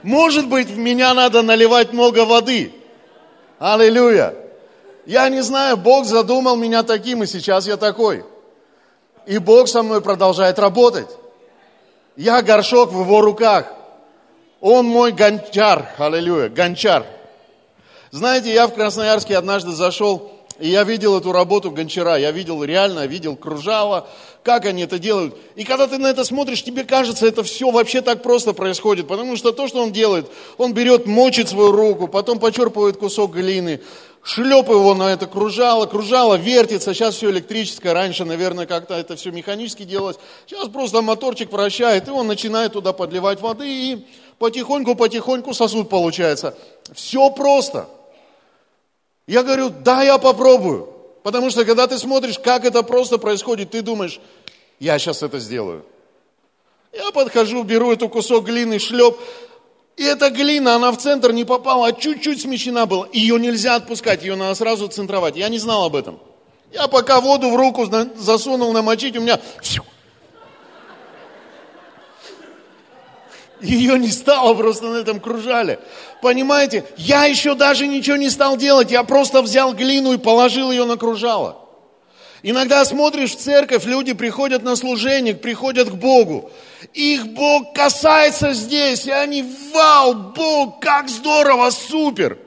Может 0.09 0.49
быть, 0.49 0.69
в 0.69 0.79
меня 0.79 1.13
надо 1.13 1.43
наливать 1.43 1.93
много 1.93 2.25
воды. 2.25 2.73
Аллилуйя. 3.59 4.35
Я 5.05 5.29
не 5.29 5.43
знаю, 5.43 5.77
Бог 5.77 6.07
задумал 6.07 6.57
меня 6.57 6.83
таким, 6.83 7.23
и 7.23 7.27
сейчас 7.27 7.67
я 7.67 7.77
такой. 7.77 8.25
И 9.27 9.37
Бог 9.37 9.69
со 9.69 9.83
мной 9.83 10.01
продолжает 10.01 10.59
работать. 10.59 11.11
Я 12.17 12.41
горшок 12.41 12.91
в 12.91 13.03
его 13.03 13.21
руках. 13.21 13.67
Он 14.63 14.87
мой 14.87 15.13
гончар. 15.13 15.91
Аллилуйя. 15.99 16.49
Гончар. 16.49 17.05
Знаете, 18.11 18.51
я 18.55 18.67
в 18.67 18.73
Красноярске 18.73 19.37
однажды 19.37 19.73
зашел 19.73 20.39
и 20.59 20.71
я 20.71 20.83
видел 20.83 21.17
эту 21.17 21.31
работу 21.31 21.71
гончара, 21.71 22.17
я 22.17 22.33
видел 22.33 22.65
реально, 22.65 23.07
видел 23.07 23.37
кружало, 23.37 24.09
как 24.49 24.65
они 24.65 24.85
это 24.85 24.99
делают. 24.99 25.37
И 25.57 25.65
когда 25.65 25.87
ты 25.87 25.99
на 25.99 26.07
это 26.07 26.25
смотришь, 26.25 26.65
тебе 26.65 26.85
кажется, 26.85 27.27
это 27.27 27.43
все 27.43 27.71
вообще 27.71 28.01
так 28.01 28.23
просто 28.23 28.55
происходит. 28.55 29.07
Потому 29.07 29.37
что 29.37 29.53
то, 29.53 29.69
что 29.69 29.83
он 29.83 29.93
делает, 29.93 30.25
он 30.57 30.73
берет, 30.73 31.05
мочит 31.05 31.51
свою 31.51 31.71
руку, 31.71 32.09
потом 32.09 32.39
почерпывает 32.39 32.97
кусок 32.97 33.35
глины, 33.35 33.83
шлеп 34.23 34.71
его 34.71 34.95
на 34.95 35.13
это 35.13 35.27
кружало, 35.27 35.85
кружало 35.85 36.37
вертится, 36.37 36.95
сейчас 36.95 37.17
все 37.17 37.29
электрическое, 37.29 37.93
раньше, 37.93 38.25
наверное, 38.25 38.65
как-то 38.65 38.95
это 38.95 39.17
все 39.17 39.33
механически 39.33 39.83
делалось. 39.83 40.17
Сейчас 40.47 40.67
просто 40.71 41.03
моторчик 41.03 41.53
вращает, 41.53 42.09
и 42.09 42.11
он 42.11 42.27
начинает 42.27 42.73
туда 42.73 42.95
подливать 42.95 43.43
воды, 43.43 43.69
и 43.69 44.07
потихоньку-потихоньку 44.39 45.53
сосуд 45.53 45.91
получается. 45.91 46.55
Все 46.95 47.29
просто. 47.29 47.87
Я 49.27 49.43
говорю, 49.43 49.69
да, 49.69 50.03
я 50.03 50.17
попробую. 50.17 50.98
Потому 51.23 51.51
что 51.51 51.65
когда 51.65 51.87
ты 51.87 51.99
смотришь, 51.99 52.39
как 52.39 52.65
это 52.65 52.83
просто 52.83 53.19
происходит, 53.19 53.71
ты 53.71 53.83
думаешь, 53.83 54.21
я 54.79 54.99
сейчас 54.99 55.23
это 55.23 55.39
сделаю. 55.39 55.85
Я 56.93 57.11
подхожу, 57.13 57.63
беру 57.65 57.93
эту 57.93 58.09
кусок 58.09 58.47
глины, 58.47 58.79
шлеп, 58.79 59.19
и 59.97 60.05
эта 60.05 60.31
глина, 60.31 60.77
она 60.77 60.93
в 60.93 60.99
центр 60.99 61.33
не 61.33 61.45
попала, 61.45 61.89
а 61.89 61.93
чуть-чуть 61.93 62.41
смещена 62.41 62.87
была. 62.87 63.09
Ее 63.13 63.39
нельзя 63.39 63.75
отпускать, 63.75 64.23
ее 64.23 64.37
надо 64.37 64.55
сразу 64.55 64.87
центровать. 64.87 65.37
Я 65.37 65.49
не 65.49 65.59
знал 65.59 65.85
об 65.85 65.97
этом. 65.97 66.21
Я 66.73 66.87
пока 66.87 67.21
воду 67.21 67.51
в 67.51 67.57
руку 67.57 67.85
засунул 68.17 68.73
намочить, 68.73 69.17
у 69.17 69.21
меня 69.21 69.41
Ее 73.61 73.99
не 73.99 74.11
стало 74.11 74.55
просто 74.55 74.87
на 74.87 74.97
этом 74.97 75.21
кружале. 75.21 75.81
Понимаете? 76.23 76.85
Я 76.97 77.25
еще 77.25 77.55
даже 77.55 77.87
ничего 77.87 78.17
не 78.17 78.31
стал 78.31 78.57
делать. 78.57 78.91
Я 78.91 79.03
просто 79.03 79.43
взял 79.43 79.73
глину 79.75 80.13
и 80.13 80.19
положил 80.19 80.71
ее 80.71 80.85
на 80.85 80.97
кружало. 80.97 81.65
Иногда 82.43 82.85
смотришь 82.85 83.33
в 83.33 83.39
церковь, 83.39 83.85
люди 83.85 84.13
приходят 84.13 84.63
на 84.63 84.77
служение, 84.77 85.35
приходят 85.35 85.91
к 85.91 85.95
Богу. 85.95 86.51
Их 86.95 87.27
Бог 87.29 87.75
касается 87.75 88.53
здесь, 88.53 89.07
и 89.07 89.11
они, 89.11 89.45
вау, 89.75 90.15
Бог, 90.15 90.81
как 90.81 91.09
здорово, 91.09 91.71
супер. 91.71 92.39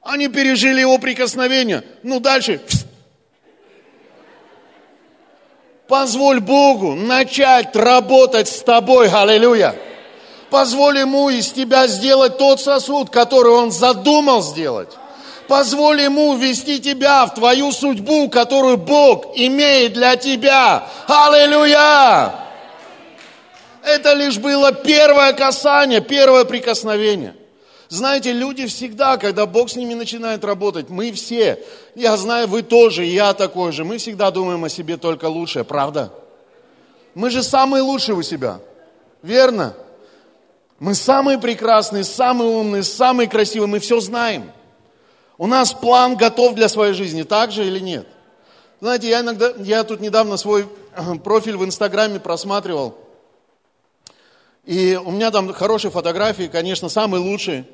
Они 0.00 0.28
пережили 0.28 0.80
его 0.80 0.96
прикосновение. 0.96 1.84
Ну, 2.02 2.18
дальше. 2.18 2.62
Позволь 5.86 6.40
Богу 6.40 6.94
начать 6.94 7.76
работать 7.76 8.48
с 8.48 8.62
тобой. 8.62 9.10
Аллилуйя. 9.10 9.74
Позволь 10.50 10.98
ему 10.98 11.28
из 11.28 11.52
тебя 11.52 11.86
сделать 11.86 12.38
тот 12.38 12.60
сосуд, 12.60 13.10
который 13.10 13.52
он 13.52 13.70
задумал 13.70 14.42
сделать. 14.42 14.88
Позволь 15.46 16.02
ему 16.02 16.34
ввести 16.36 16.80
тебя 16.80 17.26
в 17.26 17.34
твою 17.34 17.72
судьбу, 17.72 18.28
которую 18.28 18.76
Бог 18.76 19.32
имеет 19.34 19.94
для 19.94 20.16
тебя. 20.16 20.86
Аллилуйя! 21.06 22.34
Это 23.82 24.12
лишь 24.12 24.38
было 24.38 24.72
первое 24.72 25.32
касание, 25.32 26.00
первое 26.00 26.44
прикосновение. 26.44 27.34
Знаете, 27.88 28.32
люди 28.32 28.66
всегда, 28.66 29.16
когда 29.16 29.46
Бог 29.46 29.70
с 29.70 29.76
ними 29.76 29.94
начинает 29.94 30.44
работать, 30.44 30.90
мы 30.90 31.10
все, 31.12 31.64
я 31.94 32.18
знаю, 32.18 32.46
вы 32.46 32.62
тоже, 32.62 33.04
я 33.04 33.32
такой 33.32 33.72
же, 33.72 33.84
мы 33.84 33.96
всегда 33.96 34.30
думаем 34.30 34.64
о 34.64 34.68
себе 34.68 34.98
только 34.98 35.24
лучшее, 35.24 35.64
правда? 35.64 36.12
Мы 37.14 37.30
же 37.30 37.42
самые 37.42 37.80
лучшие 37.82 38.14
у 38.14 38.20
себя, 38.20 38.58
верно? 39.22 39.74
Мы 40.78 40.94
самые 40.94 41.38
прекрасные, 41.38 42.04
самые 42.04 42.50
умные, 42.50 42.84
самые 42.84 43.28
красивые, 43.28 43.68
мы 43.68 43.80
все 43.80 43.98
знаем. 44.00 44.52
У 45.36 45.46
нас 45.46 45.72
план 45.72 46.16
готов 46.16 46.54
для 46.54 46.68
своей 46.68 46.94
жизни, 46.94 47.22
так 47.22 47.50
же 47.50 47.66
или 47.66 47.80
нет? 47.80 48.06
Знаете, 48.80 49.08
я 49.08 49.20
иногда, 49.20 49.52
я 49.58 49.82
тут 49.82 50.00
недавно 50.00 50.36
свой 50.36 50.68
профиль 51.24 51.56
в 51.56 51.64
Инстаграме 51.64 52.20
просматривал, 52.20 52.96
и 54.64 55.00
у 55.02 55.10
меня 55.10 55.30
там 55.30 55.52
хорошие 55.52 55.90
фотографии, 55.90 56.48
конечно, 56.52 56.88
самые 56.88 57.20
лучшие. 57.22 57.64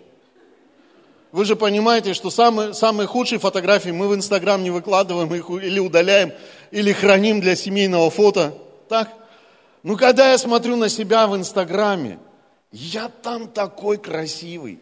Вы 1.33 1.45
же 1.45 1.57
понимаете, 1.57 2.15
что 2.15 2.31
самые, 2.31 2.73
самые 2.73 3.09
худшие 3.09 3.41
фотографии 3.41 3.91
мы 3.91 4.07
в 4.07 4.15
Инстаграм 4.15 4.63
не 4.63 4.71
выкладываем, 4.71 5.35
их 5.35 5.51
или 5.51 5.81
удаляем, 5.81 6.33
или 6.71 6.93
храним 6.93 7.41
для 7.41 7.57
семейного 7.57 8.09
фото. 8.11 8.55
Так? 8.89 9.13
Ну, 9.83 9.97
когда 9.97 10.31
я 10.31 10.39
смотрю 10.39 10.77
на 10.77 10.89
себя 10.89 11.27
в 11.27 11.37
Инстаграме, 11.37 12.21
я 12.75 13.09
там 13.09 13.47
такой 13.47 13.99
красивый. 13.99 14.81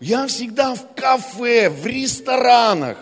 Я 0.00 0.26
всегда 0.26 0.74
в 0.74 0.94
кафе, 0.96 1.70
в 1.70 1.86
ресторанах, 1.86 2.98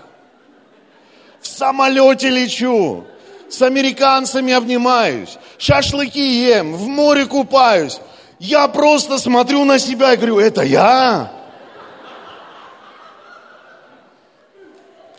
в 1.41 1.47
самолете 1.47 2.29
лечу, 2.29 3.07
с 3.49 3.63
американцами 3.63 4.53
обнимаюсь, 4.53 5.39
шашлыки 5.57 6.21
ем, 6.21 6.75
в 6.75 6.87
море 6.87 7.25
купаюсь. 7.25 7.99
Я 8.39 8.69
просто 8.69 9.17
смотрю 9.17 9.65
на 9.65 9.79
себя 9.79 10.13
и 10.13 10.19
говорю, 10.19 10.39
это 10.39 10.61
я. 10.61 11.33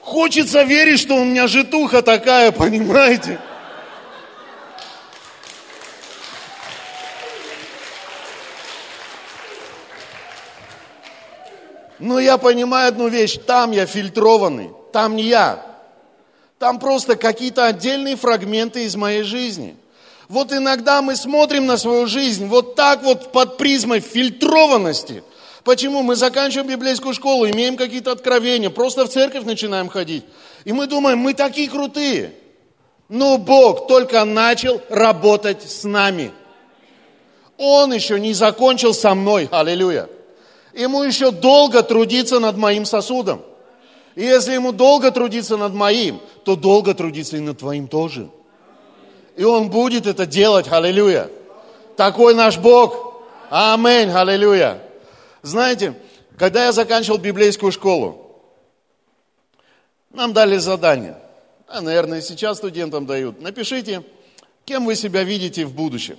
Хочется 0.01 0.61
верить, 0.61 0.99
что 0.99 1.15
у 1.15 1.23
меня 1.23 1.47
житуха 1.47 2.03
такая, 2.03 2.51
понимаете? 2.51 3.39
Но 12.01 12.19
я 12.19 12.39
понимаю 12.39 12.89
одну 12.89 13.07
вещь, 13.07 13.37
там 13.45 13.71
я 13.71 13.85
фильтрованный, 13.85 14.71
там 14.91 15.15
не 15.15 15.23
я. 15.23 15.63
Там 16.57 16.79
просто 16.79 17.15
какие-то 17.15 17.65
отдельные 17.65 18.15
фрагменты 18.15 18.85
из 18.85 18.95
моей 18.95 19.21
жизни. 19.21 19.75
Вот 20.27 20.51
иногда 20.51 21.03
мы 21.03 21.15
смотрим 21.15 21.67
на 21.67 21.77
свою 21.77 22.07
жизнь 22.07 22.47
вот 22.47 22.75
так 22.75 23.03
вот 23.03 23.31
под 23.31 23.57
призмой 23.57 23.99
фильтрованности. 23.99 25.23
Почему? 25.63 26.01
Мы 26.01 26.15
заканчиваем 26.15 26.69
библейскую 26.69 27.13
школу, 27.13 27.47
имеем 27.47 27.77
какие-то 27.77 28.11
откровения, 28.11 28.71
просто 28.71 29.05
в 29.05 29.09
церковь 29.09 29.43
начинаем 29.43 29.87
ходить. 29.87 30.23
И 30.65 30.73
мы 30.73 30.87
думаем, 30.87 31.19
мы 31.19 31.35
такие 31.35 31.69
крутые. 31.69 32.33
Но 33.09 33.37
Бог 33.37 33.87
только 33.87 34.25
начал 34.25 34.81
работать 34.89 35.69
с 35.69 35.83
нами. 35.83 36.31
Он 37.57 37.93
еще 37.93 38.19
не 38.19 38.33
закончил 38.33 38.95
со 38.95 39.13
мной. 39.13 39.49
Аллилуйя. 39.51 40.07
Ему 40.73 41.03
еще 41.03 41.31
долго 41.31 41.83
трудиться 41.83 42.39
над 42.39 42.57
моим 42.57 42.85
сосудом. 42.85 43.41
И 44.15 44.23
если 44.23 44.53
ему 44.53 44.71
долго 44.71 45.11
трудиться 45.11 45.57
над 45.57 45.73
моим, 45.73 46.21
то 46.43 46.55
долго 46.55 46.93
трудиться 46.93 47.37
и 47.37 47.39
над 47.39 47.59
твоим 47.59 47.87
тоже. 47.87 48.29
И 49.35 49.43
он 49.43 49.69
будет 49.69 50.07
это 50.07 50.25
делать, 50.25 50.67
аллилуйя. 50.69 51.29
Такой 51.97 52.33
наш 52.35 52.57
Бог. 52.57 53.23
Аминь, 53.49 54.09
аллилуйя. 54.09 54.81
Знаете, 55.41 55.93
когда 56.37 56.65
я 56.65 56.71
заканчивал 56.71 57.17
библейскую 57.17 57.71
школу, 57.71 58.41
нам 60.11 60.33
дали 60.33 60.57
задание. 60.57 61.17
А, 61.67 61.81
наверное, 61.81 62.21
сейчас 62.21 62.57
студентам 62.57 63.05
дают. 63.05 63.41
Напишите, 63.41 64.03
кем 64.65 64.85
вы 64.85 64.95
себя 64.95 65.23
видите 65.23 65.65
в 65.65 65.73
будущем. 65.73 66.17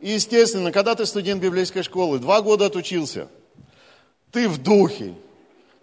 И, 0.00 0.10
естественно, 0.10 0.70
когда 0.72 0.94
ты 0.94 1.06
студент 1.06 1.42
библейской 1.42 1.82
школы, 1.82 2.18
два 2.18 2.40
года 2.42 2.66
отучился– 2.66 3.28
ты 4.30 4.48
в 4.48 4.58
духе, 4.58 5.14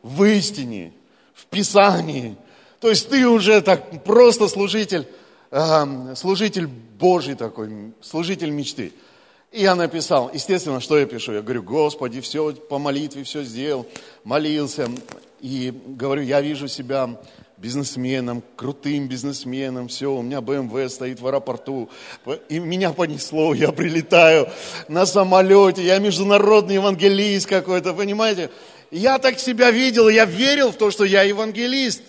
в 0.02 0.24
истине, 0.24 0.94
в 1.34 1.46
Писании. 1.46 2.36
То 2.80 2.90
есть 2.90 3.10
ты 3.10 3.28
уже 3.28 3.62
так 3.62 4.04
просто 4.04 4.48
служитель, 4.48 5.08
э, 5.52 6.14
служитель 6.16 6.68
Божий 6.68 7.36
такой, 7.36 7.94
служитель 8.02 8.52
мечты. 8.52 8.94
И 9.52 9.62
я 9.62 9.76
написал, 9.76 10.32
естественно, 10.34 10.80
что 10.80 10.98
я 10.98 11.06
пишу? 11.06 11.32
Я 11.34 11.42
говорю, 11.42 11.62
Господи, 11.62 12.22
все 12.22 12.54
по 12.54 12.80
молитве, 12.80 13.24
все 13.24 13.44
сделал, 13.44 13.86
молился. 14.24 14.90
И 15.42 15.72
говорю, 15.86 16.24
я 16.24 16.42
вижу 16.42 16.68
себя 16.68 17.22
бизнесменом, 17.58 18.44
крутым 18.56 19.08
бизнесменом, 19.08 19.88
все, 19.88 20.12
у 20.12 20.22
меня 20.22 20.42
БМВ 20.42 20.92
стоит 20.92 21.20
в 21.20 21.28
аэропорту, 21.28 21.90
и 22.50 22.60
меня 22.60 22.92
понесло, 22.92 23.54
я 23.54 23.72
прилетаю 23.72 24.50
на 24.88 25.06
самолете, 25.06 25.84
я 25.84 26.00
международный 26.00 26.76
евангелист 26.76 27.48
какой-то, 27.48 27.94
понимаете? 27.94 28.50
Я 28.92 29.18
так 29.18 29.40
себя 29.40 29.72
видел, 29.72 30.10
я 30.10 30.26
верил 30.26 30.72
в 30.72 30.76
то, 30.76 30.92
что 30.92 31.04
я 31.04 31.24
евангелист. 31.24 32.02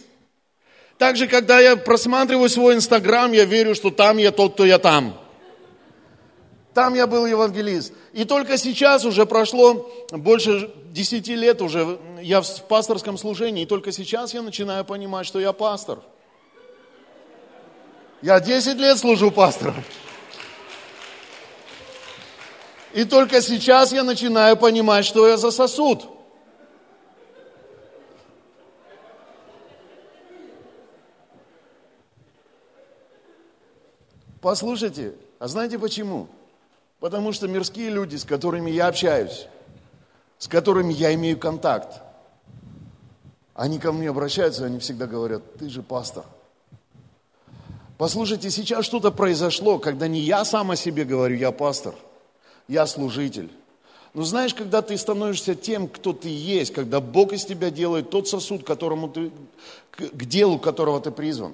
Также, 0.98 1.26
когда 1.26 1.58
я 1.60 1.76
просматриваю 1.76 2.48
свой 2.48 2.74
инстаграм, 2.74 3.32
я 3.32 3.44
верю, 3.44 3.74
что 3.74 3.90
там 3.90 4.18
я 4.18 4.30
тот, 4.30 4.54
кто 4.54 4.64
я 4.64 4.78
там. 4.78 5.18
Там 6.72 6.94
я 6.94 7.06
был 7.06 7.26
евангелист. 7.26 7.92
И 8.14 8.24
только 8.24 8.58
сейчас 8.58 9.04
уже 9.04 9.26
прошло 9.26 9.90
больше 10.12 10.70
десяти 10.86 11.34
лет 11.34 11.60
уже, 11.60 11.98
я 12.22 12.42
в 12.42 12.62
пасторском 12.68 13.18
служении, 13.18 13.64
и 13.64 13.66
только 13.66 13.90
сейчас 13.90 14.32
я 14.32 14.40
начинаю 14.40 14.84
понимать, 14.84 15.26
что 15.26 15.40
я 15.40 15.52
пастор. 15.52 15.98
Я 18.22 18.38
10 18.38 18.76
лет 18.76 18.98
служу 18.98 19.32
пастором. 19.32 19.74
И 22.92 23.04
только 23.04 23.42
сейчас 23.42 23.92
я 23.92 24.04
начинаю 24.04 24.56
понимать, 24.56 25.04
что 25.04 25.26
я 25.26 25.36
за 25.36 25.50
сосуд. 25.50 26.04
Послушайте, 34.40 35.16
а 35.40 35.48
знаете 35.48 35.80
почему? 35.80 36.28
Потому 37.04 37.34
что 37.34 37.46
мирские 37.48 37.90
люди, 37.90 38.16
с 38.16 38.24
которыми 38.24 38.70
я 38.70 38.86
общаюсь, 38.86 39.46
с 40.38 40.48
которыми 40.48 40.90
я 40.90 41.12
имею 41.12 41.38
контакт, 41.38 42.00
они 43.52 43.78
ко 43.78 43.92
мне 43.92 44.08
обращаются, 44.08 44.64
они 44.64 44.78
всегда 44.78 45.06
говорят, 45.06 45.42
ты 45.58 45.68
же 45.68 45.82
пастор. 45.82 46.24
Послушайте, 47.98 48.50
сейчас 48.50 48.86
что-то 48.86 49.10
произошло, 49.10 49.78
когда 49.78 50.08
не 50.08 50.18
я 50.20 50.46
сам 50.46 50.70
о 50.70 50.76
себе 50.76 51.04
говорю, 51.04 51.36
я 51.36 51.52
пастор, 51.52 51.94
я 52.68 52.86
служитель. 52.86 53.50
Но 54.14 54.22
знаешь, 54.22 54.54
когда 54.54 54.80
ты 54.80 54.96
становишься 54.96 55.54
тем, 55.54 55.88
кто 55.88 56.14
ты 56.14 56.30
есть, 56.30 56.72
когда 56.72 57.02
Бог 57.02 57.34
из 57.34 57.44
тебя 57.44 57.68
делает 57.70 58.08
тот 58.08 58.28
сосуд, 58.28 58.64
которому 58.64 59.10
ты, 59.10 59.30
к 59.90 60.24
делу 60.24 60.58
которого 60.58 61.02
ты 61.02 61.10
призван, 61.10 61.52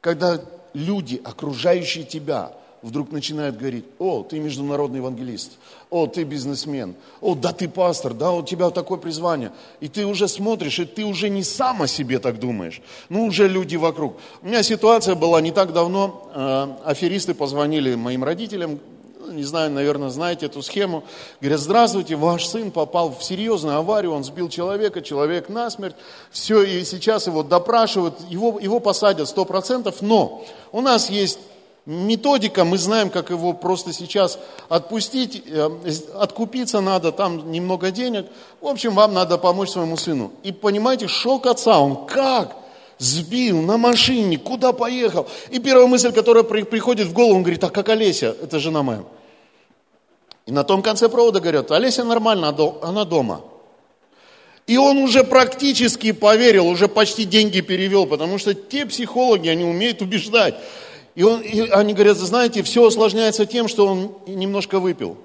когда 0.00 0.40
люди, 0.72 1.20
окружающие 1.22 2.04
тебя, 2.04 2.54
вдруг 2.82 3.12
начинает 3.12 3.58
говорить, 3.58 3.84
о, 3.98 4.22
ты 4.22 4.38
международный 4.38 4.98
евангелист, 4.98 5.52
о, 5.90 6.06
ты 6.06 6.24
бизнесмен, 6.24 6.94
о, 7.20 7.34
да 7.34 7.52
ты 7.52 7.68
пастор, 7.68 8.14
да, 8.14 8.32
у 8.32 8.42
тебя 8.42 8.70
такое 8.70 8.98
призвание. 8.98 9.52
И 9.80 9.88
ты 9.88 10.06
уже 10.06 10.28
смотришь, 10.28 10.78
и 10.78 10.84
ты 10.84 11.04
уже 11.04 11.28
не 11.28 11.42
сам 11.42 11.82
о 11.82 11.86
себе 11.86 12.18
так 12.18 12.38
думаешь, 12.38 12.80
ну 13.08 13.26
уже 13.26 13.48
люди 13.48 13.76
вокруг. 13.76 14.16
У 14.42 14.46
меня 14.46 14.62
ситуация 14.62 15.14
была 15.14 15.40
не 15.40 15.52
так 15.52 15.72
давно, 15.72 16.30
э, 16.34 16.68
аферисты 16.84 17.34
позвонили 17.34 17.94
моим 17.94 18.24
родителям, 18.24 18.80
не 19.30 19.44
знаю, 19.44 19.70
наверное, 19.70 20.08
знаете 20.08 20.46
эту 20.46 20.62
схему. 20.62 21.04
Говорят, 21.40 21.60
здравствуйте, 21.60 22.16
ваш 22.16 22.46
сын 22.46 22.70
попал 22.70 23.14
в 23.14 23.22
серьезную 23.22 23.76
аварию, 23.76 24.12
он 24.12 24.24
сбил 24.24 24.48
человека, 24.48 25.02
человек 25.02 25.48
насмерть. 25.48 25.94
Все, 26.30 26.62
и 26.62 26.84
сейчас 26.84 27.26
его 27.26 27.42
допрашивают, 27.42 28.14
его, 28.28 28.58
его 28.60 28.80
посадят 28.80 29.28
100%, 29.28 29.94
но 30.00 30.44
у 30.72 30.80
нас 30.80 31.10
есть 31.10 31.38
методика, 31.90 32.64
мы 32.64 32.78
знаем, 32.78 33.10
как 33.10 33.30
его 33.30 33.52
просто 33.52 33.92
сейчас 33.92 34.38
отпустить, 34.68 35.42
э, 35.46 35.70
откупиться 36.14 36.80
надо, 36.80 37.10
там 37.10 37.50
немного 37.50 37.90
денег. 37.90 38.26
В 38.60 38.66
общем, 38.66 38.94
вам 38.94 39.12
надо 39.12 39.38
помочь 39.38 39.70
своему 39.70 39.96
сыну. 39.96 40.32
И 40.44 40.52
понимаете, 40.52 41.08
шок 41.08 41.46
отца, 41.46 41.80
он 41.80 42.06
как? 42.06 42.56
Сбил 42.98 43.60
на 43.62 43.76
машине, 43.76 44.38
куда 44.38 44.72
поехал? 44.72 45.26
И 45.50 45.58
первая 45.58 45.86
мысль, 45.86 46.12
которая 46.12 46.44
приходит 46.44 47.08
в 47.08 47.12
голову, 47.12 47.36
он 47.36 47.42
говорит, 47.42 47.64
а 47.64 47.70
как 47.70 47.88
Олеся? 47.88 48.36
Это 48.40 48.58
жена 48.60 48.82
моя. 48.82 49.02
И 50.46 50.52
на 50.52 50.64
том 50.64 50.82
конце 50.82 51.08
провода 51.08 51.40
говорят, 51.40 51.70
Олеся 51.72 52.04
нормально, 52.04 52.54
она 52.82 53.04
дома. 53.04 53.40
И 54.66 54.76
он 54.76 54.98
уже 54.98 55.24
практически 55.24 56.12
поверил, 56.12 56.68
уже 56.68 56.86
почти 56.86 57.24
деньги 57.24 57.60
перевел, 57.60 58.06
потому 58.06 58.38
что 58.38 58.54
те 58.54 58.86
психологи, 58.86 59.48
они 59.48 59.64
умеют 59.64 60.02
убеждать. 60.02 60.54
И, 61.14 61.22
он, 61.22 61.40
и 61.40 61.68
они 61.70 61.92
говорят, 61.92 62.16
знаете, 62.16 62.62
все 62.62 62.86
осложняется 62.86 63.46
тем, 63.46 63.68
что 63.68 63.86
он 63.86 64.14
немножко 64.26 64.78
выпил. 64.78 65.16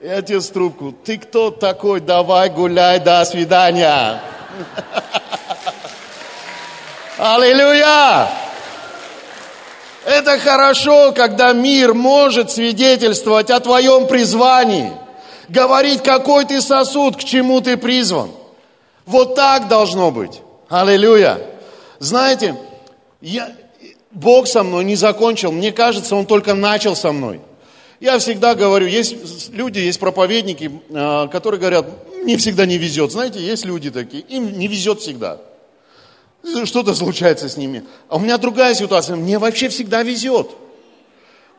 И 0.00 0.08
отец 0.08 0.48
трубку, 0.48 0.92
ты 0.92 1.16
кто 1.16 1.50
такой, 1.50 2.00
давай 2.00 2.50
гуляй, 2.50 2.98
до 2.98 3.24
свидания. 3.24 4.20
Аллилуйя! 7.16 8.28
Это 10.04 10.38
хорошо, 10.40 11.12
когда 11.12 11.52
мир 11.52 11.94
может 11.94 12.50
свидетельствовать 12.50 13.50
о 13.50 13.60
твоем 13.60 14.08
призвании, 14.08 14.92
говорить, 15.48 16.02
какой 16.02 16.44
ты 16.44 16.60
сосуд, 16.60 17.16
к 17.16 17.20
чему 17.20 17.60
ты 17.60 17.76
призван. 17.76 18.32
Вот 19.06 19.36
так 19.36 19.68
должно 19.68 20.10
быть. 20.10 20.42
Аллилуйя! 20.68 21.51
Знаете, 22.02 22.56
я, 23.20 23.54
Бог 24.10 24.48
со 24.48 24.64
мной 24.64 24.82
не 24.82 24.96
закончил, 24.96 25.52
мне 25.52 25.70
кажется, 25.70 26.16
Он 26.16 26.26
только 26.26 26.52
начал 26.52 26.96
со 26.96 27.12
мной. 27.12 27.40
Я 28.00 28.18
всегда 28.18 28.56
говорю, 28.56 28.88
есть 28.88 29.50
люди, 29.52 29.78
есть 29.78 30.00
проповедники, 30.00 30.72
а, 30.90 31.28
которые 31.28 31.60
говорят, 31.60 31.86
мне 32.24 32.36
всегда 32.38 32.66
не 32.66 32.76
везет. 32.76 33.12
Знаете, 33.12 33.38
есть 33.38 33.64
люди 33.64 33.92
такие, 33.92 34.24
им 34.24 34.58
не 34.58 34.66
везет 34.66 34.98
всегда. 34.98 35.38
Что-то 36.64 36.96
случается 36.96 37.48
с 37.48 37.56
ними. 37.56 37.84
А 38.08 38.16
у 38.16 38.18
меня 38.18 38.36
другая 38.36 38.74
ситуация, 38.74 39.14
мне 39.14 39.38
вообще 39.38 39.68
всегда 39.68 40.02
везет. 40.02 40.50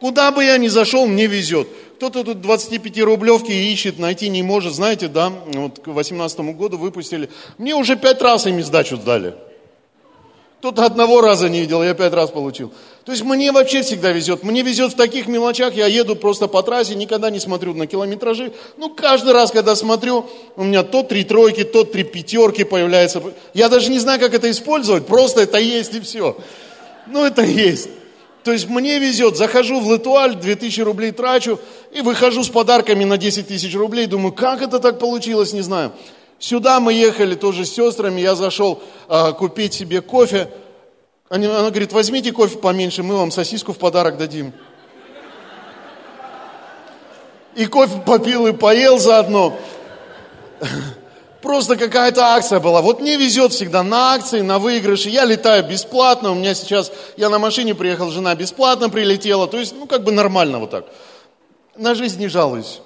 Куда 0.01 0.29
бы 0.31 0.43
я 0.43 0.57
ни 0.57 0.67
зашел, 0.67 1.05
мне 1.05 1.27
везет. 1.27 1.69
Кто-то 1.95 2.25
тут 2.25 2.39
25-рублевки 2.39 3.51
ищет, 3.71 3.97
найти 3.97 4.27
не 4.27 4.43
может. 4.43 4.73
Знаете, 4.73 5.07
да, 5.07 5.31
вот 5.53 5.79
к 5.79 5.87
18 5.87 6.37
году 6.57 6.77
выпустили. 6.77 7.29
Мне 7.57 7.75
уже 7.75 7.95
пять 7.95 8.21
раз 8.21 8.45
ими 8.45 8.61
сдачу 8.61 8.97
сдали. 8.97 9.35
Кто-то 10.63 10.85
одного 10.85 11.19
раза 11.19 11.49
не 11.49 11.59
видел, 11.59 11.83
я 11.83 11.93
пять 11.93 12.13
раз 12.13 12.29
получил. 12.29 12.71
То 13.03 13.11
есть 13.11 13.21
мне 13.25 13.51
вообще 13.51 13.81
всегда 13.81 14.13
везет. 14.13 14.43
Мне 14.43 14.61
везет 14.61 14.93
в 14.93 14.95
таких 14.95 15.27
мелочах, 15.27 15.73
я 15.73 15.87
еду 15.87 16.15
просто 16.15 16.47
по 16.47 16.63
трассе, 16.63 16.95
никогда 16.95 17.29
не 17.29 17.41
смотрю 17.41 17.73
на 17.73 17.85
километражи. 17.85 18.53
Ну, 18.77 18.89
каждый 18.89 19.33
раз, 19.33 19.51
когда 19.51 19.75
смотрю, 19.75 20.25
у 20.55 20.63
меня 20.63 20.83
то 20.83 21.03
три 21.03 21.25
тройки, 21.25 21.65
то 21.65 21.83
три 21.83 22.05
пятерки 22.05 22.63
появляются. 22.63 23.21
Я 23.53 23.67
даже 23.67 23.91
не 23.91 23.99
знаю, 23.99 24.21
как 24.21 24.33
это 24.33 24.49
использовать, 24.49 25.05
просто 25.05 25.41
это 25.41 25.57
есть 25.57 25.95
и 25.95 25.99
все. 25.99 26.37
Ну, 27.07 27.25
это 27.25 27.41
есть. 27.41 27.89
То 28.45 28.53
есть 28.53 28.69
мне 28.69 28.99
везет, 28.99 29.35
захожу 29.35 29.81
в 29.81 29.91
Литуаль, 29.91 30.35
2000 30.35 30.79
рублей 30.79 31.11
трачу, 31.11 31.59
и 31.91 31.99
выхожу 31.99 32.41
с 32.41 32.47
подарками 32.47 33.03
на 33.03 33.17
10 33.17 33.49
тысяч 33.49 33.75
рублей. 33.75 34.05
Думаю, 34.05 34.31
как 34.31 34.61
это 34.61 34.79
так 34.79 34.97
получилось, 34.97 35.51
не 35.51 35.61
знаю. 35.61 35.91
Сюда 36.43 36.81
мы 36.81 36.91
ехали 36.91 37.35
тоже 37.35 37.63
с 37.63 37.73
сестрами, 37.73 38.19
я 38.19 38.35
зашел 38.35 38.83
а, 39.07 39.31
купить 39.31 39.73
себе 39.73 40.01
кофе. 40.01 40.49
Она, 41.29 41.59
она 41.59 41.69
говорит, 41.69 41.93
возьмите 41.93 42.33
кофе 42.33 42.57
поменьше, 42.57 43.01
мы 43.01 43.15
вам 43.15 43.31
сосиску 43.31 43.71
в 43.71 43.77
подарок 43.77 44.17
дадим. 44.17 44.51
И 47.55 47.65
кофе 47.65 47.97
попил, 48.05 48.45
и 48.45 48.51
поел 48.51 48.97
заодно. 48.99 49.57
Просто 51.41 51.77
какая-то 51.77 52.21
акция 52.33 52.59
была. 52.59 52.81
Вот 52.81 52.99
мне 52.99 53.15
везет 53.15 53.53
всегда 53.53 53.81
на 53.81 54.15
акции, 54.15 54.41
на 54.41 54.59
выигрыши. 54.59 55.07
Я 55.07 55.23
летаю 55.23 55.65
бесплатно. 55.65 56.31
У 56.31 56.35
меня 56.35 56.53
сейчас, 56.55 56.91
я 57.15 57.29
на 57.29 57.39
машине 57.39 57.73
приехал, 57.73 58.09
жена 58.11 58.35
бесплатно 58.35 58.89
прилетела. 58.89 59.47
То 59.47 59.59
есть, 59.59 59.73
ну, 59.73 59.87
как 59.87 60.03
бы 60.03 60.11
нормально 60.11 60.59
вот 60.59 60.71
так. 60.71 60.87
На 61.77 61.95
жизнь 61.95 62.19
не 62.19 62.27
жалуюсь. 62.27 62.81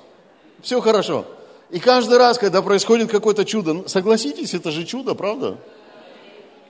Все 0.62 0.80
хорошо. 0.80 1.26
И 1.70 1.80
каждый 1.80 2.18
раз, 2.18 2.38
когда 2.38 2.62
происходит 2.62 3.12
какое-то 3.12 3.44
чудо, 3.44 3.74
ну, 3.74 3.88
согласитесь, 3.88 4.54
это 4.54 4.72
же 4.72 4.86
чудо, 4.86 5.16
правда? 5.16 5.58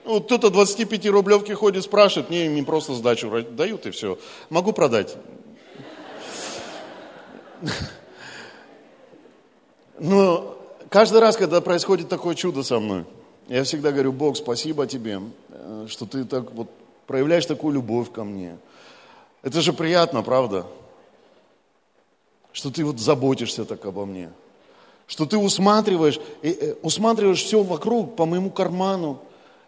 Ну, 0.04 0.14
вот 0.14 0.24
кто-то 0.24 0.50
25 0.50 1.06
рублевки 1.08 1.52
ходит, 1.52 1.84
спрашивает, 1.84 2.30
мне 2.30 2.46
им 2.46 2.64
просто 2.64 2.94
сдачу 2.94 3.30
дают 3.50 3.86
и 3.86 3.90
все. 3.90 4.18
Могу 4.50 4.72
продать. 4.72 5.16
Но 9.98 10.56
каждый 10.88 11.20
раз, 11.20 11.36
когда 11.36 11.60
происходит 11.60 12.08
такое 12.08 12.34
чудо 12.34 12.62
со 12.62 12.80
мной, 12.80 13.04
я 13.48 13.64
всегда 13.64 13.92
говорю, 13.92 14.12
Бог, 14.12 14.36
спасибо 14.36 14.86
тебе, 14.86 15.20
э, 15.48 15.86
что 15.88 16.06
ты 16.06 16.24
так 16.24 16.52
вот 16.52 16.68
проявляешь 17.06 17.46
такую 17.46 17.74
любовь 17.74 18.12
ко 18.12 18.24
мне. 18.24 18.58
Это 19.42 19.60
же 19.60 19.72
приятно, 19.72 20.22
правда? 20.22 20.66
Что 22.52 22.70
ты 22.70 22.84
вот 22.84 22.98
заботишься 22.98 23.64
так 23.64 23.84
обо 23.84 24.04
мне. 24.04 24.30
Что 25.08 25.24
ты 25.24 25.38
усматриваешь, 25.38 26.20
э, 26.42 26.74
усматриваешь 26.82 27.42
все 27.42 27.62
вокруг 27.62 28.14
по 28.14 28.26
моему 28.26 28.50
карману. 28.50 29.20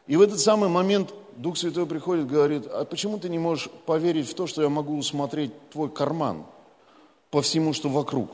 И 0.07 0.17
в 0.17 0.21
этот 0.21 0.39
самый 0.39 0.69
момент 0.69 1.15
Дух 1.37 1.57
Святой 1.57 1.87
приходит 1.87 2.27
говорит, 2.27 2.67
а 2.67 2.85
почему 2.85 3.19
ты 3.19 3.31
не 3.31 3.39
можешь 3.39 3.71
поверить 3.87 4.29
в 4.29 4.35
то, 4.35 4.47
что 4.47 4.61
я 4.63 4.69
могу 4.69 4.99
усмотреть 4.99 5.53
твой 5.71 5.89
карман 5.89 6.45
по 7.31 7.41
всему, 7.41 7.73
что 7.73 7.89
вокруг? 7.89 8.31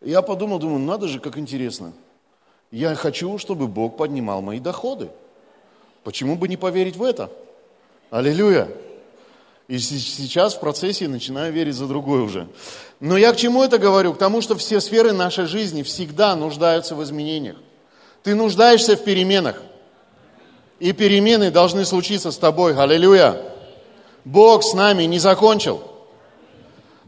Я 0.00 0.22
подумал, 0.22 0.58
думаю, 0.58 0.78
надо 0.78 1.08
же, 1.08 1.20
как 1.20 1.36
интересно. 1.36 1.92
Я 2.70 2.94
хочу, 2.94 3.36
чтобы 3.36 3.68
Бог 3.68 3.98
поднимал 3.98 4.40
мои 4.40 4.60
доходы. 4.60 5.10
Почему 6.04 6.36
бы 6.36 6.48
не 6.48 6.56
поверить 6.56 6.96
в 6.96 7.02
это? 7.02 7.30
Аллилуйя. 8.10 8.68
И 9.68 9.78
сейчас 9.78 10.54
в 10.54 10.60
процессе 10.60 11.08
начинаю 11.08 11.52
верить 11.52 11.74
за 11.74 11.86
другое 11.86 12.22
уже. 12.22 12.48
Но 13.00 13.16
я 13.16 13.32
к 13.32 13.36
чему 13.36 13.64
это 13.64 13.78
говорю? 13.78 14.14
К 14.14 14.18
тому, 14.18 14.40
что 14.40 14.56
все 14.56 14.80
сферы 14.80 15.12
нашей 15.12 15.46
жизни 15.46 15.82
всегда 15.82 16.36
нуждаются 16.36 16.94
в 16.94 17.02
изменениях. 17.02 17.56
Ты 18.22 18.34
нуждаешься 18.34 18.96
в 18.96 19.02
переменах. 19.02 19.60
И 20.78 20.92
перемены 20.92 21.50
должны 21.50 21.84
случиться 21.84 22.30
с 22.30 22.36
тобой. 22.36 22.76
Аллилуйя. 22.76 23.42
Бог 24.24 24.62
с 24.62 24.72
нами 24.72 25.04
не 25.04 25.18
закончил. 25.18 25.82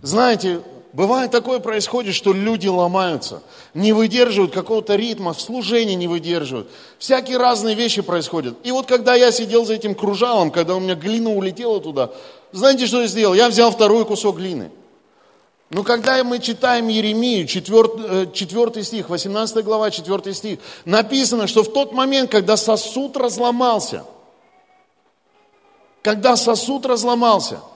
Знаете, 0.03 0.61
Бывает 0.93 1.31
такое 1.31 1.61
происходит, 1.61 2.15
что 2.15 2.33
люди 2.33 2.67
ломаются, 2.67 3.43
не 3.75 3.93
выдерживают 3.93 4.53
какого-то 4.53 4.97
ритма, 4.97 5.35
в 5.35 5.41
служении 5.41 5.95
не 5.95 6.09
выдерживают. 6.09 6.71
Всякие 6.99 7.37
разные 7.37 7.75
вещи 7.75 8.01
происходят. 8.01 8.57
И 8.65 8.73
вот 8.73 8.87
когда 8.87 9.15
я 9.15 9.31
сидел 9.31 9.67
за 9.67 9.75
этим 9.75 9.95
кружалом, 9.95 10.51
когда 10.51 10.75
у 10.75 10.81
меня 10.81 10.95
глина 10.95 11.31
улетела 11.31 11.81
туда, 11.81 12.11
знаете, 12.53 12.87
что 12.87 13.01
я 13.03 13.07
сделал? 13.07 13.35
Я 13.35 13.49
взял 13.49 13.71
второй 13.71 14.05
кусок 14.05 14.37
глины. 14.37 14.71
Но 15.71 15.83
когда 15.83 16.23
мы 16.25 16.39
читаем 16.39 16.89
Еремию, 16.89 17.47
4, 17.47 18.33
4 18.33 18.73
э, 18.75 18.83
стих, 18.83 19.11
18 19.11 19.65
глава, 19.65 19.91
4 19.91 20.35
стих, 20.35 20.59
написано, 20.85 21.47
что 21.47 21.63
в 21.63 21.73
тот 21.73 21.93
момент, 21.93 22.31
когда 22.31 22.57
сосуд 22.57 23.17
разломался, 23.17 24.05
когда 26.03 26.37
сосуд 26.37 26.87
разломался– 26.87 27.61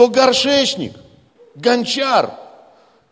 то 0.00 0.08
горшечник, 0.08 0.94
гончар 1.54 2.30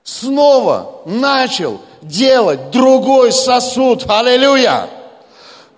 снова 0.02 1.02
начал 1.04 1.82
делать 2.00 2.70
другой 2.70 3.30
сосуд. 3.30 4.08
Аллилуйя! 4.08 4.88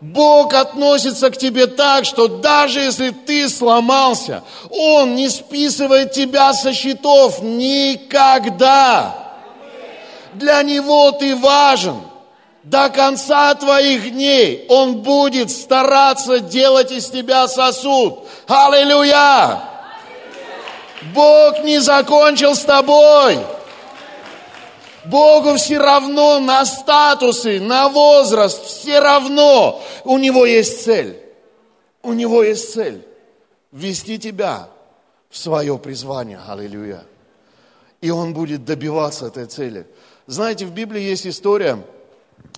Бог 0.01 0.55
относится 0.55 1.31
к 1.31 1.37
тебе 1.37 1.67
так, 1.67 2.07
что 2.07 2.27
даже 2.27 2.81
если 2.81 3.11
ты 3.11 3.49
сломался, 3.51 4.43
Он 4.71 5.15
не 5.15 5.29
списывает 5.29 6.13
тебя 6.13 6.55
со 6.55 6.73
счетов 6.73 7.43
никогда. 7.43 9.15
Для 10.33 10.63
Него 10.63 11.13
ты 11.13 11.37
важен. 11.37 12.01
До 12.63 12.89
конца 12.89 13.55
твоих 13.55 14.11
дней 14.13 14.65
Он 14.71 14.99
будет 14.99 15.51
стараться 15.51 16.41
делать 16.41 16.93
из 16.93 17.11
тебя 17.11 17.47
сосуд. 17.47 18.21
Аллилуйя! 18.47 19.61
Бог 21.15 21.63
не 21.63 21.79
закончил 21.79 22.55
с 22.55 22.61
тобой. 22.61 23.39
Богу 25.05 25.55
все 25.57 25.79
равно 25.79 26.41
на 26.41 26.65
статусы, 26.65 27.61
на 27.61 27.89
возраст, 27.89 28.65
все 28.65 29.01
равно. 29.01 29.83
У 30.05 30.19
Него 30.19 30.47
есть 30.47 30.85
цель. 30.85 31.19
У 32.03 32.13
Него 32.13 32.43
есть 32.43 32.73
цель. 32.73 33.07
Ввести 33.73 34.19
тебя 34.19 34.69
в 35.29 35.39
свое 35.39 35.79
призвание. 35.79 36.41
Аллилуйя. 36.47 37.05
И 38.01 38.11
Он 38.11 38.35
будет 38.35 38.65
добиваться 38.65 39.27
этой 39.27 39.47
цели. 39.47 39.87
Знаете, 40.27 40.67
в 40.67 40.73
Библии 40.73 41.03
есть 41.03 41.27
история, 41.27 41.83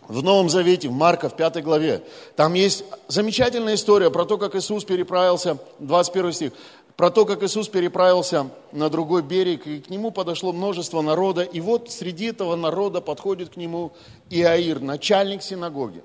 в 0.08 0.22
Новом 0.22 0.50
Завете, 0.50 0.88
в 0.88 0.92
Марка, 0.92 1.28
в 1.28 1.36
пятой 1.36 1.62
главе. 1.62 2.02
Там 2.36 2.54
есть 2.54 2.84
замечательная 3.08 3.74
история 3.74 4.10
про 4.10 4.24
то, 4.24 4.36
как 4.36 4.54
Иисус 4.54 4.84
переправился, 4.84 5.58
21 5.78 6.32
стих 6.32 6.52
про 6.96 7.10
то, 7.10 7.24
как 7.24 7.42
Иисус 7.42 7.68
переправился 7.68 8.50
на 8.70 8.88
другой 8.88 9.22
берег, 9.22 9.66
и 9.66 9.80
к 9.80 9.88
нему 9.90 10.10
подошло 10.10 10.52
множество 10.52 11.00
народа, 11.00 11.42
и 11.42 11.60
вот 11.60 11.90
среди 11.90 12.26
этого 12.26 12.54
народа 12.54 13.00
подходит 13.00 13.50
к 13.50 13.56
нему 13.56 13.92
Иаир, 14.30 14.80
начальник 14.80 15.42
синагоги. 15.42 16.02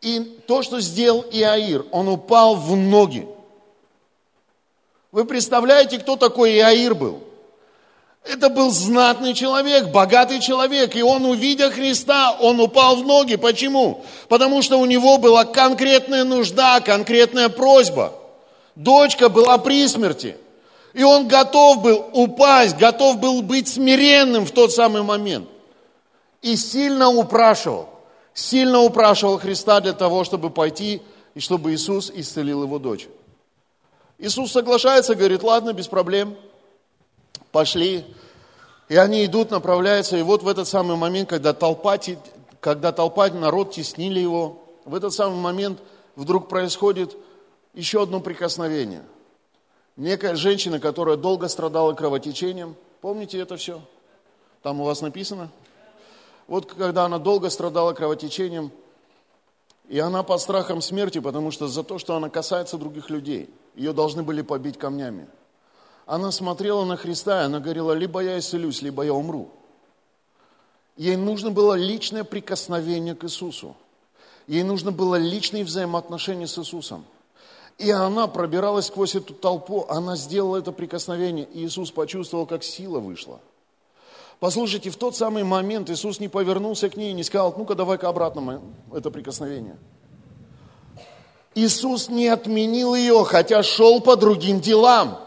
И 0.00 0.20
то, 0.46 0.62
что 0.62 0.80
сделал 0.80 1.24
Иаир, 1.30 1.84
он 1.92 2.08
упал 2.08 2.56
в 2.56 2.74
ноги. 2.76 3.28
Вы 5.12 5.26
представляете, 5.26 5.98
кто 5.98 6.16
такой 6.16 6.54
Иаир 6.54 6.94
был? 6.94 7.20
Это 8.24 8.48
был 8.48 8.70
знатный 8.70 9.34
человек, 9.34 9.88
богатый 9.88 10.40
человек, 10.40 10.96
и 10.96 11.02
он, 11.02 11.24
увидя 11.26 11.70
Христа, 11.70 12.36
он 12.40 12.60
упал 12.60 12.96
в 12.96 13.06
ноги. 13.06 13.36
Почему? 13.36 14.04
Потому 14.28 14.62
что 14.62 14.78
у 14.78 14.86
него 14.86 15.18
была 15.18 15.44
конкретная 15.44 16.24
нужда, 16.24 16.80
конкретная 16.80 17.48
просьба– 17.48 18.14
Дочка 18.74 19.28
была 19.28 19.58
при 19.58 19.86
смерти. 19.86 20.36
И 20.94 21.02
он 21.02 21.28
готов 21.28 21.82
был 21.82 22.10
упасть, 22.12 22.76
готов 22.76 23.18
был 23.18 23.42
быть 23.42 23.68
смиренным 23.68 24.44
в 24.44 24.50
тот 24.50 24.72
самый 24.72 25.02
момент. 25.02 25.48
И 26.42 26.56
сильно 26.56 27.08
упрашивал, 27.08 27.88
сильно 28.34 28.80
упрашивал 28.80 29.38
Христа 29.38 29.80
для 29.80 29.92
того, 29.92 30.24
чтобы 30.24 30.50
пойти 30.50 31.00
и 31.34 31.40
чтобы 31.40 31.72
Иисус 31.72 32.10
исцелил 32.14 32.64
его 32.64 32.78
дочь. 32.78 33.08
Иисус 34.18 34.52
соглашается, 34.52 35.14
говорит, 35.14 35.42
ладно, 35.42 35.72
без 35.72 35.88
проблем, 35.88 36.36
пошли. 37.52 38.04
И 38.88 38.96
они 38.96 39.24
идут, 39.24 39.50
направляются, 39.50 40.16
и 40.16 40.22
вот 40.22 40.42
в 40.42 40.48
этот 40.48 40.68
самый 40.68 40.96
момент, 40.96 41.28
когда 41.30 41.54
толпа, 41.54 41.96
когда 42.60 42.92
толпа, 42.92 43.28
народ 43.28 43.72
теснили 43.72 44.20
его, 44.20 44.62
в 44.84 44.94
этот 44.94 45.14
самый 45.14 45.40
момент 45.40 45.80
вдруг 46.16 46.48
происходит– 46.48 47.16
еще 47.74 48.02
одно 48.02 48.20
прикосновение. 48.20 49.02
Некая 49.96 50.36
женщина, 50.36 50.80
которая 50.80 51.16
долго 51.16 51.48
страдала 51.48 51.92
кровотечением, 51.92 52.76
помните 53.00 53.38
это 53.38 53.56
все? 53.56 53.80
Там 54.62 54.80
у 54.80 54.84
вас 54.84 55.00
написано? 55.00 55.50
Вот 56.46 56.72
когда 56.72 57.04
она 57.04 57.18
долго 57.18 57.50
страдала 57.50 57.92
кровотечением, 57.92 58.70
и 59.88 59.98
она 59.98 60.22
под 60.22 60.40
страхом 60.40 60.80
смерти, 60.80 61.18
потому 61.18 61.50
что 61.50 61.68
за 61.68 61.82
то, 61.82 61.98
что 61.98 62.16
она 62.16 62.30
касается 62.30 62.78
других 62.78 63.10
людей, 63.10 63.50
ее 63.74 63.92
должны 63.92 64.22
были 64.22 64.42
побить 64.42 64.78
камнями. 64.78 65.28
Она 66.06 66.30
смотрела 66.30 66.84
на 66.84 66.96
Христа, 66.96 67.42
и 67.42 67.44
она 67.46 67.60
говорила, 67.60 67.92
либо 67.92 68.20
я 68.20 68.38
исцелюсь, 68.38 68.82
либо 68.82 69.02
я 69.02 69.12
умру. 69.12 69.50
Ей 70.96 71.16
нужно 71.16 71.50
было 71.50 71.74
личное 71.74 72.24
прикосновение 72.24 73.14
к 73.14 73.24
Иисусу. 73.24 73.76
Ей 74.46 74.62
нужно 74.62 74.92
было 74.92 75.16
личные 75.16 75.64
взаимоотношения 75.64 76.46
с 76.46 76.58
Иисусом. 76.58 77.04
И 77.78 77.90
она 77.90 78.26
пробиралась 78.26 78.86
сквозь 78.86 79.14
эту 79.14 79.34
толпу, 79.34 79.86
она 79.88 80.16
сделала 80.16 80.58
это 80.58 80.72
прикосновение, 80.72 81.46
и 81.46 81.64
Иисус 81.64 81.90
почувствовал, 81.90 82.46
как 82.46 82.62
сила 82.62 83.00
вышла. 83.00 83.40
Послушайте, 84.38 84.90
в 84.90 84.96
тот 84.96 85.16
самый 85.16 85.44
момент 85.44 85.88
Иисус 85.90 86.18
не 86.18 86.28
повернулся 86.28 86.88
к 86.90 86.96
ней 86.96 87.10
и 87.10 87.14
не 87.14 87.22
сказал, 87.22 87.54
ну-ка 87.56 87.74
давай-ка 87.74 88.08
обратно 88.08 88.60
это 88.92 89.10
прикосновение. 89.10 89.78
Иисус 91.54 92.08
не 92.08 92.28
отменил 92.28 92.94
ее, 92.94 93.24
хотя 93.24 93.62
шел 93.62 94.00
по 94.00 94.16
другим 94.16 94.60
делам. 94.60 95.18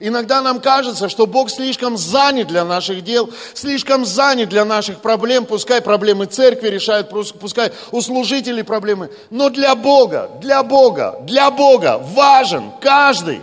Иногда 0.00 0.42
нам 0.42 0.60
кажется, 0.60 1.08
что 1.08 1.26
Бог 1.26 1.50
слишком 1.50 1.96
занят 1.96 2.48
для 2.48 2.64
наших 2.64 3.04
дел, 3.04 3.30
слишком 3.54 4.04
занят 4.04 4.48
для 4.48 4.64
наших 4.64 5.00
проблем, 5.00 5.46
пускай 5.46 5.80
проблемы 5.80 6.26
церкви 6.26 6.68
решают, 6.68 7.10
пускай 7.10 7.72
у 7.92 8.00
служителей 8.00 8.64
проблемы. 8.64 9.10
Но 9.30 9.50
для 9.50 9.74
Бога, 9.76 10.30
для 10.40 10.64
Бога, 10.64 11.20
для 11.22 11.50
Бога 11.50 11.98
важен 11.98 12.72
каждый. 12.80 13.40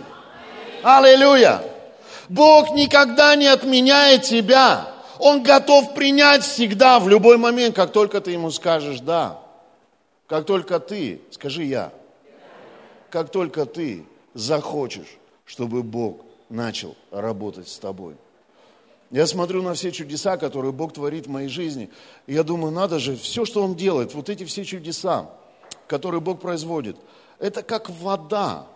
Аллилуйя! 0.82 1.62
Бог 2.28 2.72
никогда 2.72 3.34
не 3.34 3.46
отменяет 3.46 4.22
тебя. 4.22 4.88
Он 5.18 5.42
готов 5.42 5.94
принять 5.94 6.44
всегда, 6.44 6.98
в 6.98 7.08
любой 7.08 7.38
момент, 7.38 7.74
как 7.76 7.92
только 7.92 8.20
ты 8.20 8.32
ему 8.32 8.50
скажешь 8.50 9.00
«да». 9.00 9.38
Как 10.26 10.46
только 10.46 10.80
ты, 10.80 11.20
скажи 11.30 11.64
«я», 11.64 11.92
как 13.10 13.30
только 13.30 13.66
ты 13.66 14.04
захочешь, 14.34 15.18
чтобы 15.44 15.82
Бог 15.82 16.22
начал 16.52 16.96
работать 17.10 17.68
с 17.68 17.78
тобой. 17.78 18.16
Я 19.10 19.26
смотрю 19.26 19.62
на 19.62 19.74
все 19.74 19.92
чудеса, 19.92 20.36
которые 20.36 20.72
Бог 20.72 20.94
творит 20.94 21.26
в 21.26 21.30
моей 21.30 21.48
жизни, 21.48 21.90
и 22.26 22.34
я 22.34 22.42
думаю, 22.42 22.72
надо 22.72 22.98
же, 22.98 23.16
все, 23.16 23.44
что 23.44 23.62
Он 23.62 23.74
делает, 23.74 24.14
вот 24.14 24.30
эти 24.30 24.44
все 24.44 24.64
чудеса, 24.64 25.30
которые 25.86 26.20
Бог 26.20 26.40
производит, 26.40 26.96
это 27.38 27.62
как 27.62 27.90
вода, 27.90 28.66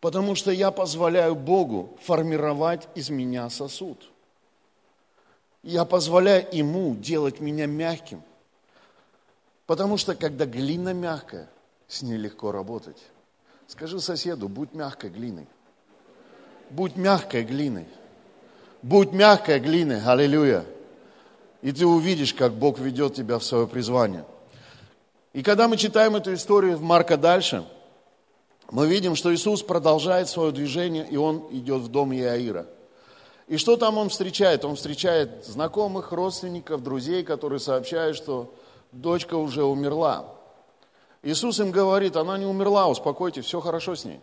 потому 0.00 0.34
что 0.34 0.50
я 0.50 0.70
позволяю 0.70 1.34
Богу 1.34 1.98
формировать 2.02 2.88
из 2.94 3.10
меня 3.10 3.50
сосуд. 3.50 4.10
Я 5.62 5.84
позволяю 5.84 6.46
Ему 6.52 6.94
делать 6.94 7.40
меня 7.40 7.66
мягким, 7.66 8.22
потому 9.66 9.96
что 9.98 10.14
когда 10.14 10.46
глина 10.46 10.94
мягкая, 10.94 11.50
с 11.88 12.02
ней 12.02 12.16
легко 12.16 12.50
работать. 12.50 13.02
Скажи 13.66 14.00
соседу, 14.00 14.48
будь 14.48 14.72
мягкой 14.72 15.10
глиной. 15.10 15.46
Будь 16.74 16.96
мягкой 16.96 17.44
глиной. 17.44 17.86
Будь 18.82 19.12
мягкой 19.12 19.60
глиной. 19.60 20.02
Аллилуйя. 20.04 20.64
И 21.62 21.70
ты 21.70 21.86
увидишь, 21.86 22.34
как 22.34 22.52
Бог 22.52 22.80
ведет 22.80 23.14
тебя 23.14 23.38
в 23.38 23.44
свое 23.44 23.68
призвание. 23.68 24.24
И 25.32 25.44
когда 25.44 25.68
мы 25.68 25.76
читаем 25.76 26.16
эту 26.16 26.34
историю 26.34 26.76
в 26.76 26.82
Марка 26.82 27.16
дальше, 27.16 27.64
мы 28.72 28.88
видим, 28.88 29.14
что 29.14 29.32
Иисус 29.32 29.62
продолжает 29.62 30.28
свое 30.28 30.50
движение, 30.50 31.06
и 31.08 31.16
Он 31.16 31.46
идет 31.52 31.82
в 31.82 31.88
дом 31.92 32.12
Иаира. 32.12 32.66
И 33.46 33.56
что 33.56 33.76
там 33.76 33.96
Он 33.96 34.08
встречает? 34.08 34.64
Он 34.64 34.74
встречает 34.74 35.46
знакомых, 35.46 36.10
родственников, 36.10 36.82
друзей, 36.82 37.22
которые 37.22 37.60
сообщают, 37.60 38.16
что 38.16 38.52
дочка 38.90 39.36
уже 39.36 39.62
умерла. 39.62 40.26
Иисус 41.22 41.60
им 41.60 41.70
говорит, 41.70 42.16
она 42.16 42.36
не 42.36 42.46
умерла, 42.46 42.88
успокойтесь, 42.88 43.44
все 43.44 43.60
хорошо 43.60 43.94
с 43.94 44.04
ней. 44.04 44.18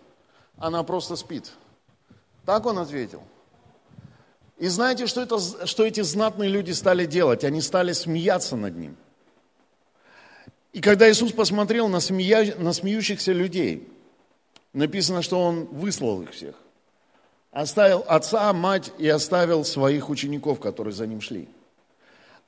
Она 0.57 0.83
просто 0.83 1.15
спит. 1.15 1.53
Так 2.45 2.65
он 2.65 2.79
ответил. 2.79 3.21
И 4.57 4.67
знаете, 4.67 5.07
что, 5.07 5.21
это, 5.21 5.39
что 5.65 5.85
эти 5.85 6.01
знатные 6.01 6.49
люди 6.49 6.71
стали 6.71 7.05
делать? 7.05 7.43
Они 7.43 7.61
стали 7.61 7.93
смеяться 7.93 8.55
над 8.55 8.75
ним. 8.77 8.95
И 10.73 10.81
когда 10.81 11.11
Иисус 11.11 11.31
посмотрел 11.31 11.87
на, 11.87 11.99
смея, 11.99 12.55
на 12.57 12.71
смеющихся 12.71 13.31
людей, 13.31 13.87
написано, 14.73 15.21
что 15.21 15.41
Он 15.41 15.65
выслал 15.65 16.21
их 16.21 16.31
всех. 16.31 16.55
Оставил 17.51 18.05
отца, 18.07 18.53
мать 18.53 18.91
и 18.97 19.07
оставил 19.07 19.65
своих 19.65 20.09
учеников, 20.09 20.59
которые 20.59 20.93
за 20.93 21.07
ним 21.07 21.21
шли. 21.21 21.49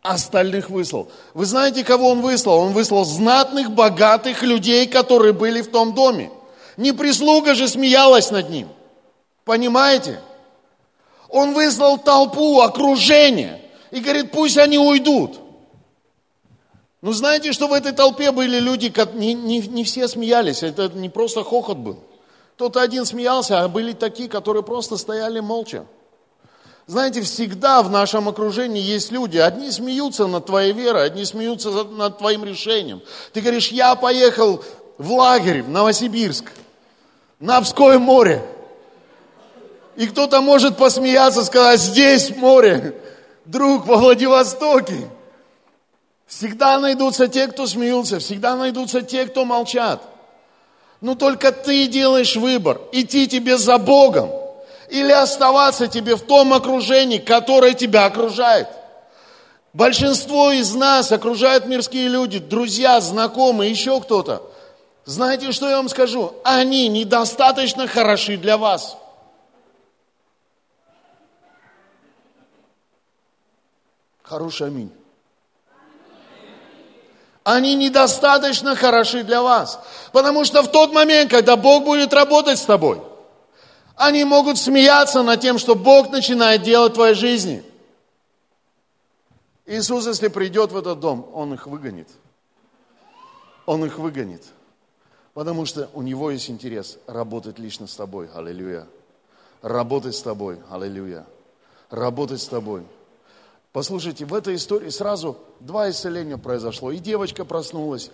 Остальных 0.01 0.69
выслал. 0.69 1.12
Вы 1.34 1.45
знаете, 1.45 1.84
кого 1.84 2.10
Он 2.10 2.21
выслал? 2.21 2.60
Он 2.60 2.73
выслал 2.73 3.06
знатных, 3.06 3.71
богатых 3.71 4.43
людей, 4.43 4.88
которые 4.88 5.34
были 5.34 5.62
в 5.62 5.71
том 5.71 5.93
доме. 5.93 6.32
Не 6.77 6.93
прислуга 6.93 7.56
же 7.56 7.67
смеялась 7.67 8.32
над 8.32 8.49
ним– 8.49 8.69
Понимаете? 9.45 10.19
Он 11.29 11.53
выслал 11.53 11.97
толпу, 11.97 12.62
окружение. 12.62 13.62
И 13.91 13.99
говорит, 13.99 14.32
пусть 14.32 14.58
они 14.58 14.77
уйдут. 14.77 15.39
Ну, 17.01 17.12
знаете, 17.12 17.51
что 17.51 17.67
в 17.67 17.73
этой 17.73 17.91
толпе 17.91 18.32
были 18.32 18.60
люди, 18.60 18.93
не, 19.15 19.34
не, 19.34 19.60
не 19.60 19.84
все 19.84 20.08
смеялись, 20.08 20.63
это 20.63 20.88
не 20.89 21.10
просто 21.10 21.43
хохот 21.43 21.77
был. 21.77 21.99
Кто-то 22.56 22.82
один 22.82 23.06
смеялся, 23.06 23.62
а 23.62 23.67
были 23.67 23.91
такие, 23.91 24.29
которые 24.29 24.63
просто 24.63 24.95
стояли 24.95 25.41
молча. 25.41 25.86
Знаете, 26.86 27.21
всегда 27.21 27.82
в 27.82 27.89
нашем 27.89 28.29
окружении 28.29 28.82
есть 28.82 29.12
люди, 29.12 29.38
одни 29.38 29.71
смеются 29.71 30.27
над 30.27 30.45
твоей 30.45 30.71
верой, 30.71 31.06
одни 31.06 31.25
смеются 31.25 31.71
над 31.71 32.19
твоим 32.19 32.45
решением. 32.45 33.01
Ты 33.34 33.41
говоришь, 33.41 33.69
я 33.69 33.95
поехал 33.95 34.63
в 34.97 35.12
лагерь 35.12 35.63
в 35.63 35.69
Новосибирск, 35.69 36.51
на 37.39 37.58
Обское 37.58 37.99
море. 37.99 38.45
И 39.95 40.08
кто-то 40.08 40.41
может 40.41 40.77
посмеяться, 40.77 41.43
сказать, 41.43 41.79
здесь 41.79 42.36
море, 42.36 42.95
друг 43.45 43.86
во 43.86 43.97
Владивостоке. 43.97 45.10
Всегда 46.25 46.79
найдутся 46.79 47.27
те, 47.27 47.47
кто 47.47 47.67
смеются, 47.67 48.19
всегда 48.19 48.56
найдутся 48.56 49.01
те, 49.01 49.25
кто 49.25 49.45
молчат. 49.45 50.01
Но 51.01 51.15
только 51.15 51.51
ты 51.51 51.88
делаешь 51.88 52.36
выбор, 52.36 52.82
идти 52.91 53.27
тебе 53.27 53.58
за 53.58 53.77
Богом 53.77 54.32
или 54.89 55.12
оставаться 55.12 55.88
тебе 55.88 56.15
в 56.15 56.21
том 56.21 56.53
окружении, 56.53 57.17
которое 57.17 57.73
тебя 57.73 58.06
окружает. 58.06 58.67
Большинство 59.73 60.51
из 60.51 60.73
нас 60.75 61.12
окружают 61.12 61.65
мирские 61.65 62.08
люди, 62.08 62.39
друзья, 62.39 63.01
знакомые, 63.01 63.71
еще 63.71 63.99
кто-то. 63.99 64.43
Знаете, 65.06 65.51
что 65.51 65.67
я 65.67 65.77
вам 65.77 65.89
скажу? 65.89 66.34
Они 66.43 66.88
недостаточно 66.88 67.88
хороши 67.88 68.38
для 68.38 68.58
вас. 68.58 68.97
Хороший 74.23 74.67
аминь. 74.67 74.91
Они 77.43 77.75
недостаточно 77.75 78.75
хороши 78.75 79.23
для 79.23 79.41
вас. 79.41 79.79
Потому 80.13 80.45
что 80.45 80.63
в 80.63 80.71
тот 80.71 80.93
момент, 80.93 81.29
когда 81.29 81.57
Бог 81.57 81.83
будет 81.83 82.13
работать 82.13 82.57
с 82.57 82.63
тобой, 82.63 83.01
они 83.95 84.23
могут 84.23 84.57
смеяться 84.57 85.21
над 85.23 85.41
тем, 85.41 85.57
что 85.57 85.75
Бог 85.75 86.09
начинает 86.09 86.63
делать 86.63 86.93
в 86.93 86.95
твоей 86.95 87.15
жизни. 87.15 87.63
Иисус, 89.65 90.07
если 90.07 90.29
придет 90.29 90.71
в 90.71 90.77
этот 90.77 90.99
дом, 90.99 91.29
Он 91.33 91.53
их 91.53 91.67
выгонит. 91.67 92.07
Он 93.65 93.83
их 93.86 93.97
выгонит. 93.99 94.43
Потому 95.33 95.65
что 95.65 95.89
у 95.93 96.01
Него 96.01 96.31
есть 96.31 96.49
интерес 96.49 96.97
работать 97.07 97.59
лично 97.59 97.88
с 97.88 97.95
тобой. 97.95 98.29
Аллилуйя. 98.33 98.88
Работать 99.62 100.15
с 100.15 100.21
тобой. 100.21 100.59
Аллилуйя. 100.69 101.25
Работать 101.89 102.41
с 102.41 102.47
тобой. 102.47 102.83
Послушайте, 103.73 104.25
в 104.25 104.36
этой 104.36 104.55
истории 104.55 104.89
сразу 104.89 105.39
два 105.59 105.89
исцеления 105.89 106.38
произошло. 106.38 106.91
И 106.91 106.99
девочка 106.99 107.43
проснулась, 107.43 108.12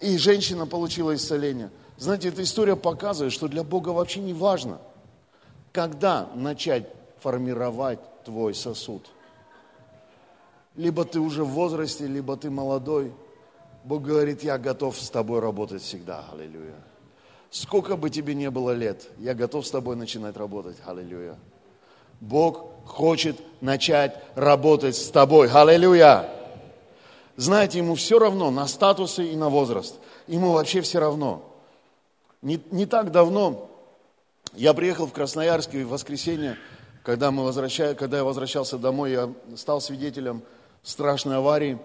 и 0.00 0.18
женщина 0.18 0.66
получила 0.66 1.14
исцеление. 1.14 1.70
Знаете, 1.96 2.28
эта 2.28 2.42
история 2.42 2.76
показывает, 2.76 3.32
что 3.32 3.48
для 3.48 3.64
Бога 3.64 3.88
вообще 3.88 4.20
не 4.20 4.34
важно, 4.34 4.78
когда 5.72 6.28
начать 6.34 6.86
формировать 7.20 8.00
твой 8.24 8.54
сосуд. 8.54 9.08
Либо 10.76 11.06
ты 11.06 11.20
уже 11.20 11.42
в 11.42 11.50
возрасте, 11.50 12.06
либо 12.06 12.36
ты 12.36 12.50
молодой. 12.50 13.12
Бог 13.84 14.02
говорит, 14.02 14.42
я 14.42 14.58
готов 14.58 15.00
с 15.00 15.08
тобой 15.08 15.40
работать 15.40 15.82
всегда. 15.82 16.26
Аллилуйя. 16.32 16.74
Сколько 17.50 17.96
бы 17.96 18.10
тебе 18.10 18.34
не 18.34 18.50
было 18.50 18.72
лет, 18.72 19.08
я 19.18 19.34
готов 19.34 19.66
с 19.66 19.70
тобой 19.70 19.96
начинать 19.96 20.36
работать. 20.36 20.76
Аллилуйя. 20.84 21.38
Бог 22.20 22.71
хочет 22.84 23.36
начать 23.60 24.22
работать 24.34 24.96
с 24.96 25.08
тобой. 25.10 25.48
Аллилуйя! 25.50 26.28
Знаете, 27.36 27.78
ему 27.78 27.94
все 27.94 28.18
равно 28.18 28.50
на 28.50 28.66
статусы 28.66 29.26
и 29.26 29.36
на 29.36 29.48
возраст. 29.48 29.96
Ему 30.26 30.52
вообще 30.52 30.80
все 30.80 30.98
равно. 30.98 31.42
Не, 32.42 32.60
не 32.70 32.86
так 32.86 33.10
давно 33.10 33.70
я 34.54 34.74
приехал 34.74 35.06
в 35.06 35.12
Красноярск 35.12 35.74
и 35.74 35.82
в 35.82 35.88
воскресенье, 35.88 36.58
когда, 37.02 37.30
мы 37.30 37.44
возвращали, 37.44 37.94
когда 37.94 38.18
я 38.18 38.24
возвращался 38.24 38.78
домой, 38.78 39.12
я 39.12 39.32
стал 39.56 39.80
свидетелем 39.80 40.42
страшной 40.82 41.36
аварии. 41.36 41.78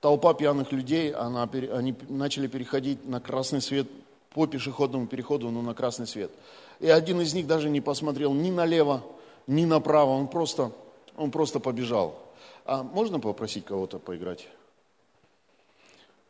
Толпа 0.00 0.34
пьяных 0.34 0.70
людей, 0.70 1.12
она, 1.12 1.48
они 1.52 1.94
начали 2.08 2.46
переходить 2.46 3.08
на 3.08 3.20
красный 3.20 3.60
свет 3.60 3.88
по 4.34 4.46
пешеходному 4.46 5.06
переходу, 5.06 5.50
но 5.50 5.62
на 5.62 5.74
красный 5.74 6.06
свет. 6.06 6.30
И 6.78 6.88
один 6.88 7.20
из 7.20 7.34
них 7.34 7.46
даже 7.46 7.70
не 7.70 7.80
посмотрел 7.80 8.32
ни 8.34 8.50
налево, 8.50 9.02
ни 9.48 9.64
направо, 9.64 10.10
он 10.10 10.28
просто, 10.28 10.70
он 11.16 11.32
просто 11.32 11.58
побежал. 11.58 12.22
А 12.64 12.84
можно 12.84 13.18
попросить 13.18 13.64
кого-то 13.64 13.98
поиграть? 13.98 14.46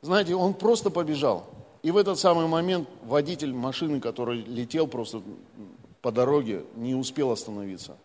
Знаете, 0.00 0.34
он 0.36 0.54
просто 0.54 0.88
побежал. 0.88 1.46
И 1.82 1.90
в 1.90 1.96
этот 1.96 2.18
самый 2.18 2.46
момент 2.46 2.88
водитель 3.02 3.52
машины, 3.52 4.00
который 4.00 4.42
летел 4.42 4.86
просто 4.86 5.20
по 6.00 6.12
дороге, 6.12 6.64
не 6.76 6.94
успел 6.94 7.32
остановиться. 7.32 7.96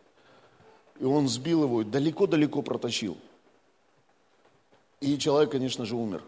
И 1.00 1.06
он 1.06 1.28
сбил 1.28 1.64
его 1.64 1.82
и 1.82 1.86
далеко-далеко 1.86 2.64
протащил. 2.64 3.16
И 5.00 5.18
человек, 5.18 5.52
конечно 5.52 5.86
же, 5.86 5.96
умер. 5.96 6.24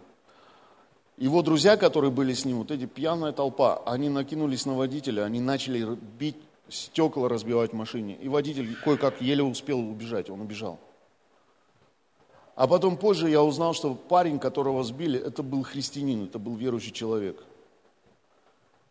Его 1.17 1.41
друзья, 1.41 1.77
которые 1.77 2.11
были 2.11 2.33
с 2.33 2.45
ним, 2.45 2.57
вот 2.59 2.71
эти 2.71 2.85
пьяная 2.85 3.31
толпа, 3.31 3.81
они 3.85 4.09
накинулись 4.09 4.65
на 4.65 4.75
водителя, 4.75 5.23
они 5.23 5.39
начали 5.39 5.95
бить 6.19 6.35
стекла, 6.69 7.29
разбивать 7.29 7.71
в 7.71 7.75
машине. 7.75 8.17
И 8.21 8.27
водитель 8.27 8.75
кое-как 8.75 9.21
еле 9.21 9.43
успел 9.43 9.79
убежать, 9.79 10.29
он 10.29 10.41
убежал. 10.41 10.79
А 12.55 12.67
потом 12.67 12.97
позже 12.97 13.29
я 13.29 13.43
узнал, 13.43 13.73
что 13.73 13.93
парень, 13.93 14.39
которого 14.39 14.83
сбили, 14.83 15.19
это 15.19 15.43
был 15.43 15.63
христианин, 15.63 16.25
это 16.25 16.39
был 16.39 16.55
верующий 16.55 16.91
человек, 16.91 17.43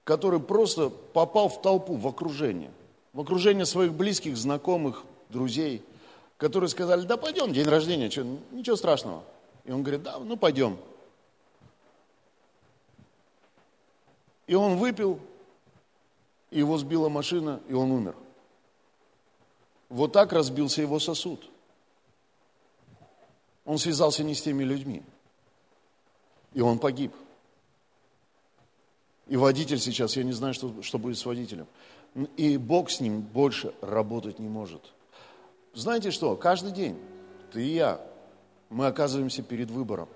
который 0.04 0.38
просто 0.38 0.90
попал 0.90 1.48
в 1.48 1.62
толпу, 1.62 1.94
в 1.94 2.06
окружение, 2.06 2.70
в 3.14 3.20
окружение 3.20 3.64
своих 3.64 3.94
близких, 3.94 4.36
знакомых, 4.36 5.04
друзей, 5.30 5.82
которые 6.36 6.68
сказали, 6.68 7.06
да 7.06 7.16
пойдем, 7.16 7.52
день 7.52 7.66
рождения, 7.66 8.10
что, 8.10 8.24
ничего 8.52 8.76
страшного. 8.76 9.24
И 9.64 9.72
он 9.72 9.82
говорит, 9.82 10.02
да, 10.02 10.18
ну 10.18 10.36
пойдем. 10.36 10.76
И 14.46 14.54
он 14.54 14.76
выпил, 14.76 15.18
и 16.54 16.58
его 16.58 16.78
сбила 16.78 17.08
машина, 17.08 17.60
и 17.68 17.72
он 17.74 17.90
умер. 17.90 18.14
Вот 19.88 20.12
так 20.12 20.32
разбился 20.32 20.82
его 20.82 21.00
сосуд. 21.00 21.50
Он 23.64 23.76
связался 23.76 24.22
не 24.22 24.36
с 24.36 24.42
теми 24.42 24.62
людьми. 24.62 25.02
И 26.52 26.60
он 26.60 26.78
погиб. 26.78 27.12
И 29.26 29.36
водитель 29.36 29.80
сейчас, 29.80 30.16
я 30.16 30.22
не 30.22 30.30
знаю, 30.30 30.54
что, 30.54 30.80
что 30.82 30.96
будет 30.98 31.18
с 31.18 31.26
водителем. 31.26 31.66
И 32.36 32.56
Бог 32.56 32.88
с 32.88 33.00
ним 33.00 33.20
больше 33.20 33.74
работать 33.80 34.38
не 34.38 34.48
может. 34.48 34.92
Знаете 35.74 36.12
что? 36.12 36.36
Каждый 36.36 36.70
день 36.70 36.96
ты 37.52 37.64
и 37.64 37.74
я, 37.74 38.00
мы 38.70 38.86
оказываемся 38.86 39.42
перед 39.42 39.72
выбором. 39.72 40.08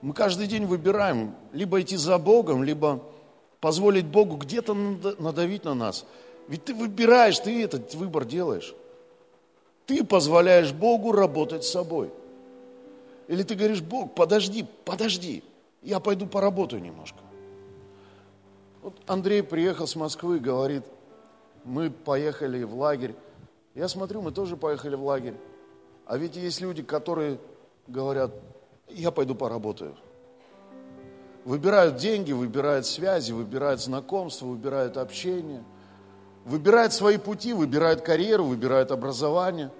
Мы 0.00 0.14
каждый 0.14 0.46
день 0.46 0.64
выбираем 0.64 1.34
либо 1.52 1.80
идти 1.80 1.96
за 1.96 2.18
Богом, 2.18 2.62
либо 2.62 3.02
позволить 3.60 4.06
Богу 4.06 4.36
где-то 4.36 4.74
надавить 4.74 5.64
на 5.64 5.74
нас. 5.74 6.06
Ведь 6.48 6.64
ты 6.64 6.74
выбираешь, 6.74 7.38
ты 7.38 7.62
этот 7.62 7.94
выбор 7.94 8.24
делаешь. 8.24 8.74
Ты 9.86 10.04
позволяешь 10.04 10.72
Богу 10.72 11.12
работать 11.12 11.64
с 11.64 11.70
собой. 11.70 12.10
Или 13.28 13.42
ты 13.42 13.54
говоришь, 13.54 13.82
Бог, 13.82 14.14
подожди, 14.14 14.66
подожди, 14.84 15.44
я 15.82 16.00
пойду 16.00 16.26
поработаю 16.26 16.82
немножко. 16.82 17.18
Вот 18.82 18.94
Андрей 19.06 19.42
приехал 19.42 19.86
с 19.86 19.94
Москвы, 19.94 20.38
говорит, 20.38 20.82
мы 21.64 21.90
поехали 21.90 22.62
в 22.64 22.74
лагерь. 22.74 23.14
Я 23.74 23.88
смотрю, 23.88 24.22
мы 24.22 24.32
тоже 24.32 24.56
поехали 24.56 24.96
в 24.96 25.04
лагерь. 25.04 25.34
А 26.06 26.16
ведь 26.16 26.34
есть 26.34 26.60
люди, 26.60 26.82
которые 26.82 27.38
говорят, 27.86 28.32
я 28.88 29.10
пойду 29.10 29.34
поработаю. 29.34 29.96
Выбирают 31.44 31.96
деньги, 31.96 32.32
выбирают 32.32 32.86
связи, 32.86 33.32
выбирают 33.32 33.80
знакомства, 33.80 34.46
выбирают 34.46 34.96
общение, 34.96 35.64
выбирают 36.44 36.92
свои 36.92 37.16
пути, 37.16 37.52
выбирают 37.52 38.02
карьеру, 38.02 38.44
выбирают 38.44 38.90
образование. 38.90 39.70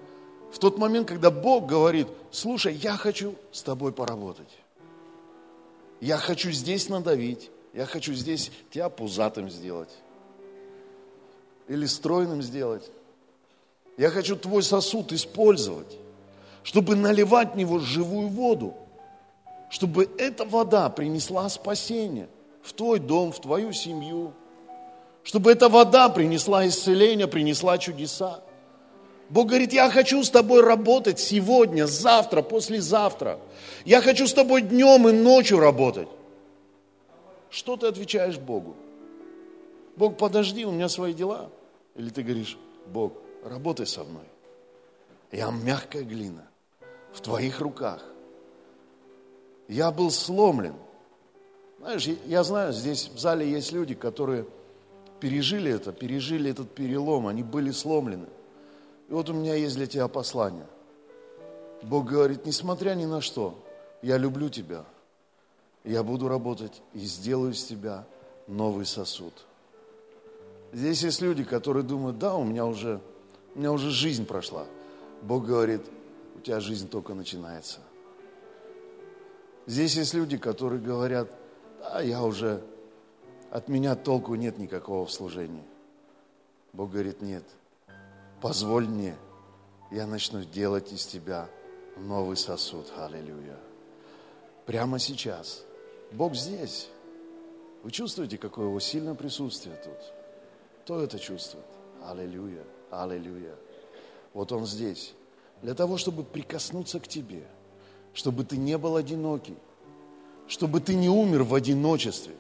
В 0.53 0.59
тот 0.59 0.79
момент, 0.79 1.09
когда 1.09 1.31
Бог 1.31 1.67
говорит, 1.67 2.09
слушай, 2.31 2.75
я 2.75 2.97
хочу 2.97 3.35
с 3.53 3.63
тобой 3.63 3.93
поработать. 3.93 4.49
Я 6.01 6.17
хочу 6.17 6.51
здесь 6.51 6.89
надавить, 6.89 7.51
я 7.75 7.85
хочу 7.85 8.15
здесь 8.15 8.51
тебя 8.71 8.89
пузатым 8.89 9.51
сделать. 9.51 9.91
Или 11.69 11.85
стройным 11.87 12.43
сделать. 12.43 12.91
Я 13.99 14.09
хочу 14.09 14.35
твой 14.35 14.63
сосуд 14.63 15.13
использовать, 15.13 15.99
чтобы 16.63 16.97
наливать 16.97 17.53
в 17.53 17.57
него 17.57 17.79
живую 17.79 18.29
воду 18.29 18.75
чтобы 19.71 20.11
эта 20.19 20.45
вода 20.45 20.91
принесла 20.91 21.49
спасение 21.49 22.29
в 22.63 22.73
твой 22.75 22.99
дом, 22.99 23.33
в 23.33 23.41
твою 23.41 23.73
семью, 23.73 24.35
чтобы 25.23 25.53
эта 25.53 25.69
вода 25.69 26.09
принесла 26.09 26.67
исцеление, 26.67 27.29
принесла 27.29 27.79
чудеса. 27.79 28.43
Бог 29.29 29.47
говорит, 29.47 29.73
я 29.73 29.89
хочу 29.89 30.25
с 30.25 30.31
тобой 30.31 30.61
работать 30.61 31.21
сегодня, 31.21 31.87
завтра, 31.87 32.43
послезавтра. 32.43 33.39
Я 33.85 34.03
хочу 34.03 34.27
с 34.27 34.35
тобой 34.35 34.63
днем 34.63 35.09
и 35.09 35.13
ночью 35.13 35.61
работать. 35.61 36.09
Что 37.49 37.77
ты 37.77 37.87
отвечаешь 37.87 38.39
Богу? 38.39 38.75
Бог, 39.97 40.17
подожди, 40.17 40.65
у 40.65 40.73
меня 40.73 40.89
свои 40.89 41.15
дела. 41.15 41.49
Или 41.95 42.11
ты 42.11 42.23
говоришь, 42.23 42.59
Бог, 42.87 43.13
работай 43.45 43.87
со 43.87 44.03
мной. 44.03 44.25
Я 45.31 45.51
мягкая 45.51 46.03
глина 46.03 46.49
в 47.13 47.21
твоих 47.21 47.61
руках. 47.61 48.10
Я 49.71 49.93
был 49.93 50.11
сломлен. 50.11 50.75
Знаешь, 51.79 52.09
я 52.27 52.43
знаю, 52.43 52.73
здесь 52.73 53.09
в 53.09 53.21
зале 53.21 53.49
есть 53.49 53.71
люди, 53.71 53.95
которые 53.95 54.45
пережили 55.21 55.71
это, 55.71 55.93
пережили 55.93 56.51
этот 56.51 56.75
перелом, 56.75 57.29
они 57.29 57.45
были 57.45 57.71
сломлены. 57.71 58.27
И 59.09 59.13
вот 59.13 59.31
у 59.31 59.33
меня 59.33 59.55
есть 59.55 59.77
для 59.77 59.87
тебя 59.87 60.09
послание. 60.09 60.67
Бог 61.83 62.07
говорит, 62.07 62.47
несмотря 62.47 62.97
ни 62.97 63.05
на 63.05 63.21
что, 63.21 63.65
я 64.03 64.19
люблю 64.19 64.49
тебя. 64.49 64.85
Я 65.85 66.03
буду 66.03 66.27
работать 66.27 66.83
и 66.93 66.99
сделаю 66.99 67.53
из 67.53 67.63
тебя 67.63 68.05
новый 68.49 68.85
сосуд. 68.87 69.35
Здесь 70.73 71.05
есть 71.05 71.23
люди, 71.23 71.45
которые 71.45 71.85
думают, 71.85 72.19
да, 72.19 72.35
у 72.35 72.43
меня 72.43 72.67
уже, 72.67 73.01
у 73.55 73.59
меня 73.61 73.71
уже 73.71 73.91
жизнь 73.91 74.27
прошла. 74.27 74.67
Бог 75.23 75.47
говорит, 75.47 75.83
у 76.37 76.41
тебя 76.41 76.59
жизнь 76.59 76.89
только 76.89 77.15
начинается. 77.15 77.79
Здесь 79.67 79.97
есть 79.97 80.15
люди, 80.15 80.37
которые 80.37 80.81
говорят, 80.81 81.31
да, 81.81 82.01
я 82.01 82.23
уже, 82.23 82.63
от 83.51 83.69
меня 83.69 83.95
толку 83.95 84.35
нет 84.35 84.59
никакого 84.59 85.07
в 85.07 85.13
служении. 85.13 85.65
Бог 86.73 86.91
говорит, 86.91 87.21
нет, 87.21 87.45
позволь 88.41 88.87
мне, 88.87 89.17
я 89.91 90.07
начну 90.07 90.45
делать 90.45 90.93
из 90.93 91.05
тебя 91.07 91.49
новый 91.97 92.37
сосуд. 92.37 92.93
Аллилуйя. 92.97 93.59
Прямо 94.67 94.99
сейчас. 94.99 95.65
Бог 96.13 96.35
здесь. 96.35 96.89
Вы 97.83 97.91
чувствуете, 97.91 98.39
какое 98.39 98.67
его 98.67 98.81
сильное 98.81 99.15
присутствие 99.15 99.77
тут? 99.77 100.13
Кто 100.85 101.03
это 101.03 101.19
чувствует? 101.19 101.65
Аллилуйя, 102.05 102.65
аллилуйя. 102.91 103.55
Вот 104.33 104.53
он 104.53 104.67
здесь. 104.67 105.15
Для 105.63 105.75
того, 105.75 105.97
чтобы 105.97 106.25
прикоснуться 106.25 107.01
к 107.01 107.09
тебе– 107.09 107.47
чтобы 108.13 108.45
ты 108.45 108.57
не 108.57 108.77
был 108.79 108.97
одинокий, 108.97 109.57
чтобы 110.49 110.81
ты 110.81 110.95
не 110.95 111.09
умер 111.09 111.45
в 111.45 111.55
одиночестве, 111.55 112.35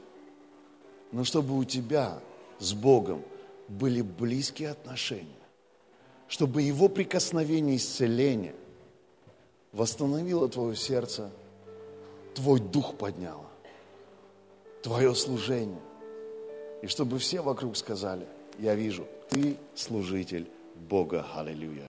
но 1.12 1.24
чтобы 1.24 1.56
у 1.56 1.64
тебя 1.64 2.18
с 2.58 2.72
Богом 2.72 3.22
были 3.68 4.02
близкие 4.02 4.70
отношения, 4.70 5.26
чтобы 6.28 6.62
Его 6.62 6.88
прикосновение 6.88 7.76
исцеления 7.76 8.54
восстановило 9.72 10.48
твое 10.48 10.74
сердце, 10.76 11.30
твой 12.34 12.60
дух 12.60 12.96
подняло, 12.96 13.46
твое 14.82 15.14
служение. 15.14 15.80
И 16.82 16.86
чтобы 16.86 17.18
все 17.18 17.40
вокруг 17.42 17.76
сказали, 17.76 18.26
я 18.58 18.74
вижу, 18.74 19.06
ты 19.28 19.56
служитель 19.74 20.48
Бога. 20.88 21.26
Аллилуйя. 21.34 21.78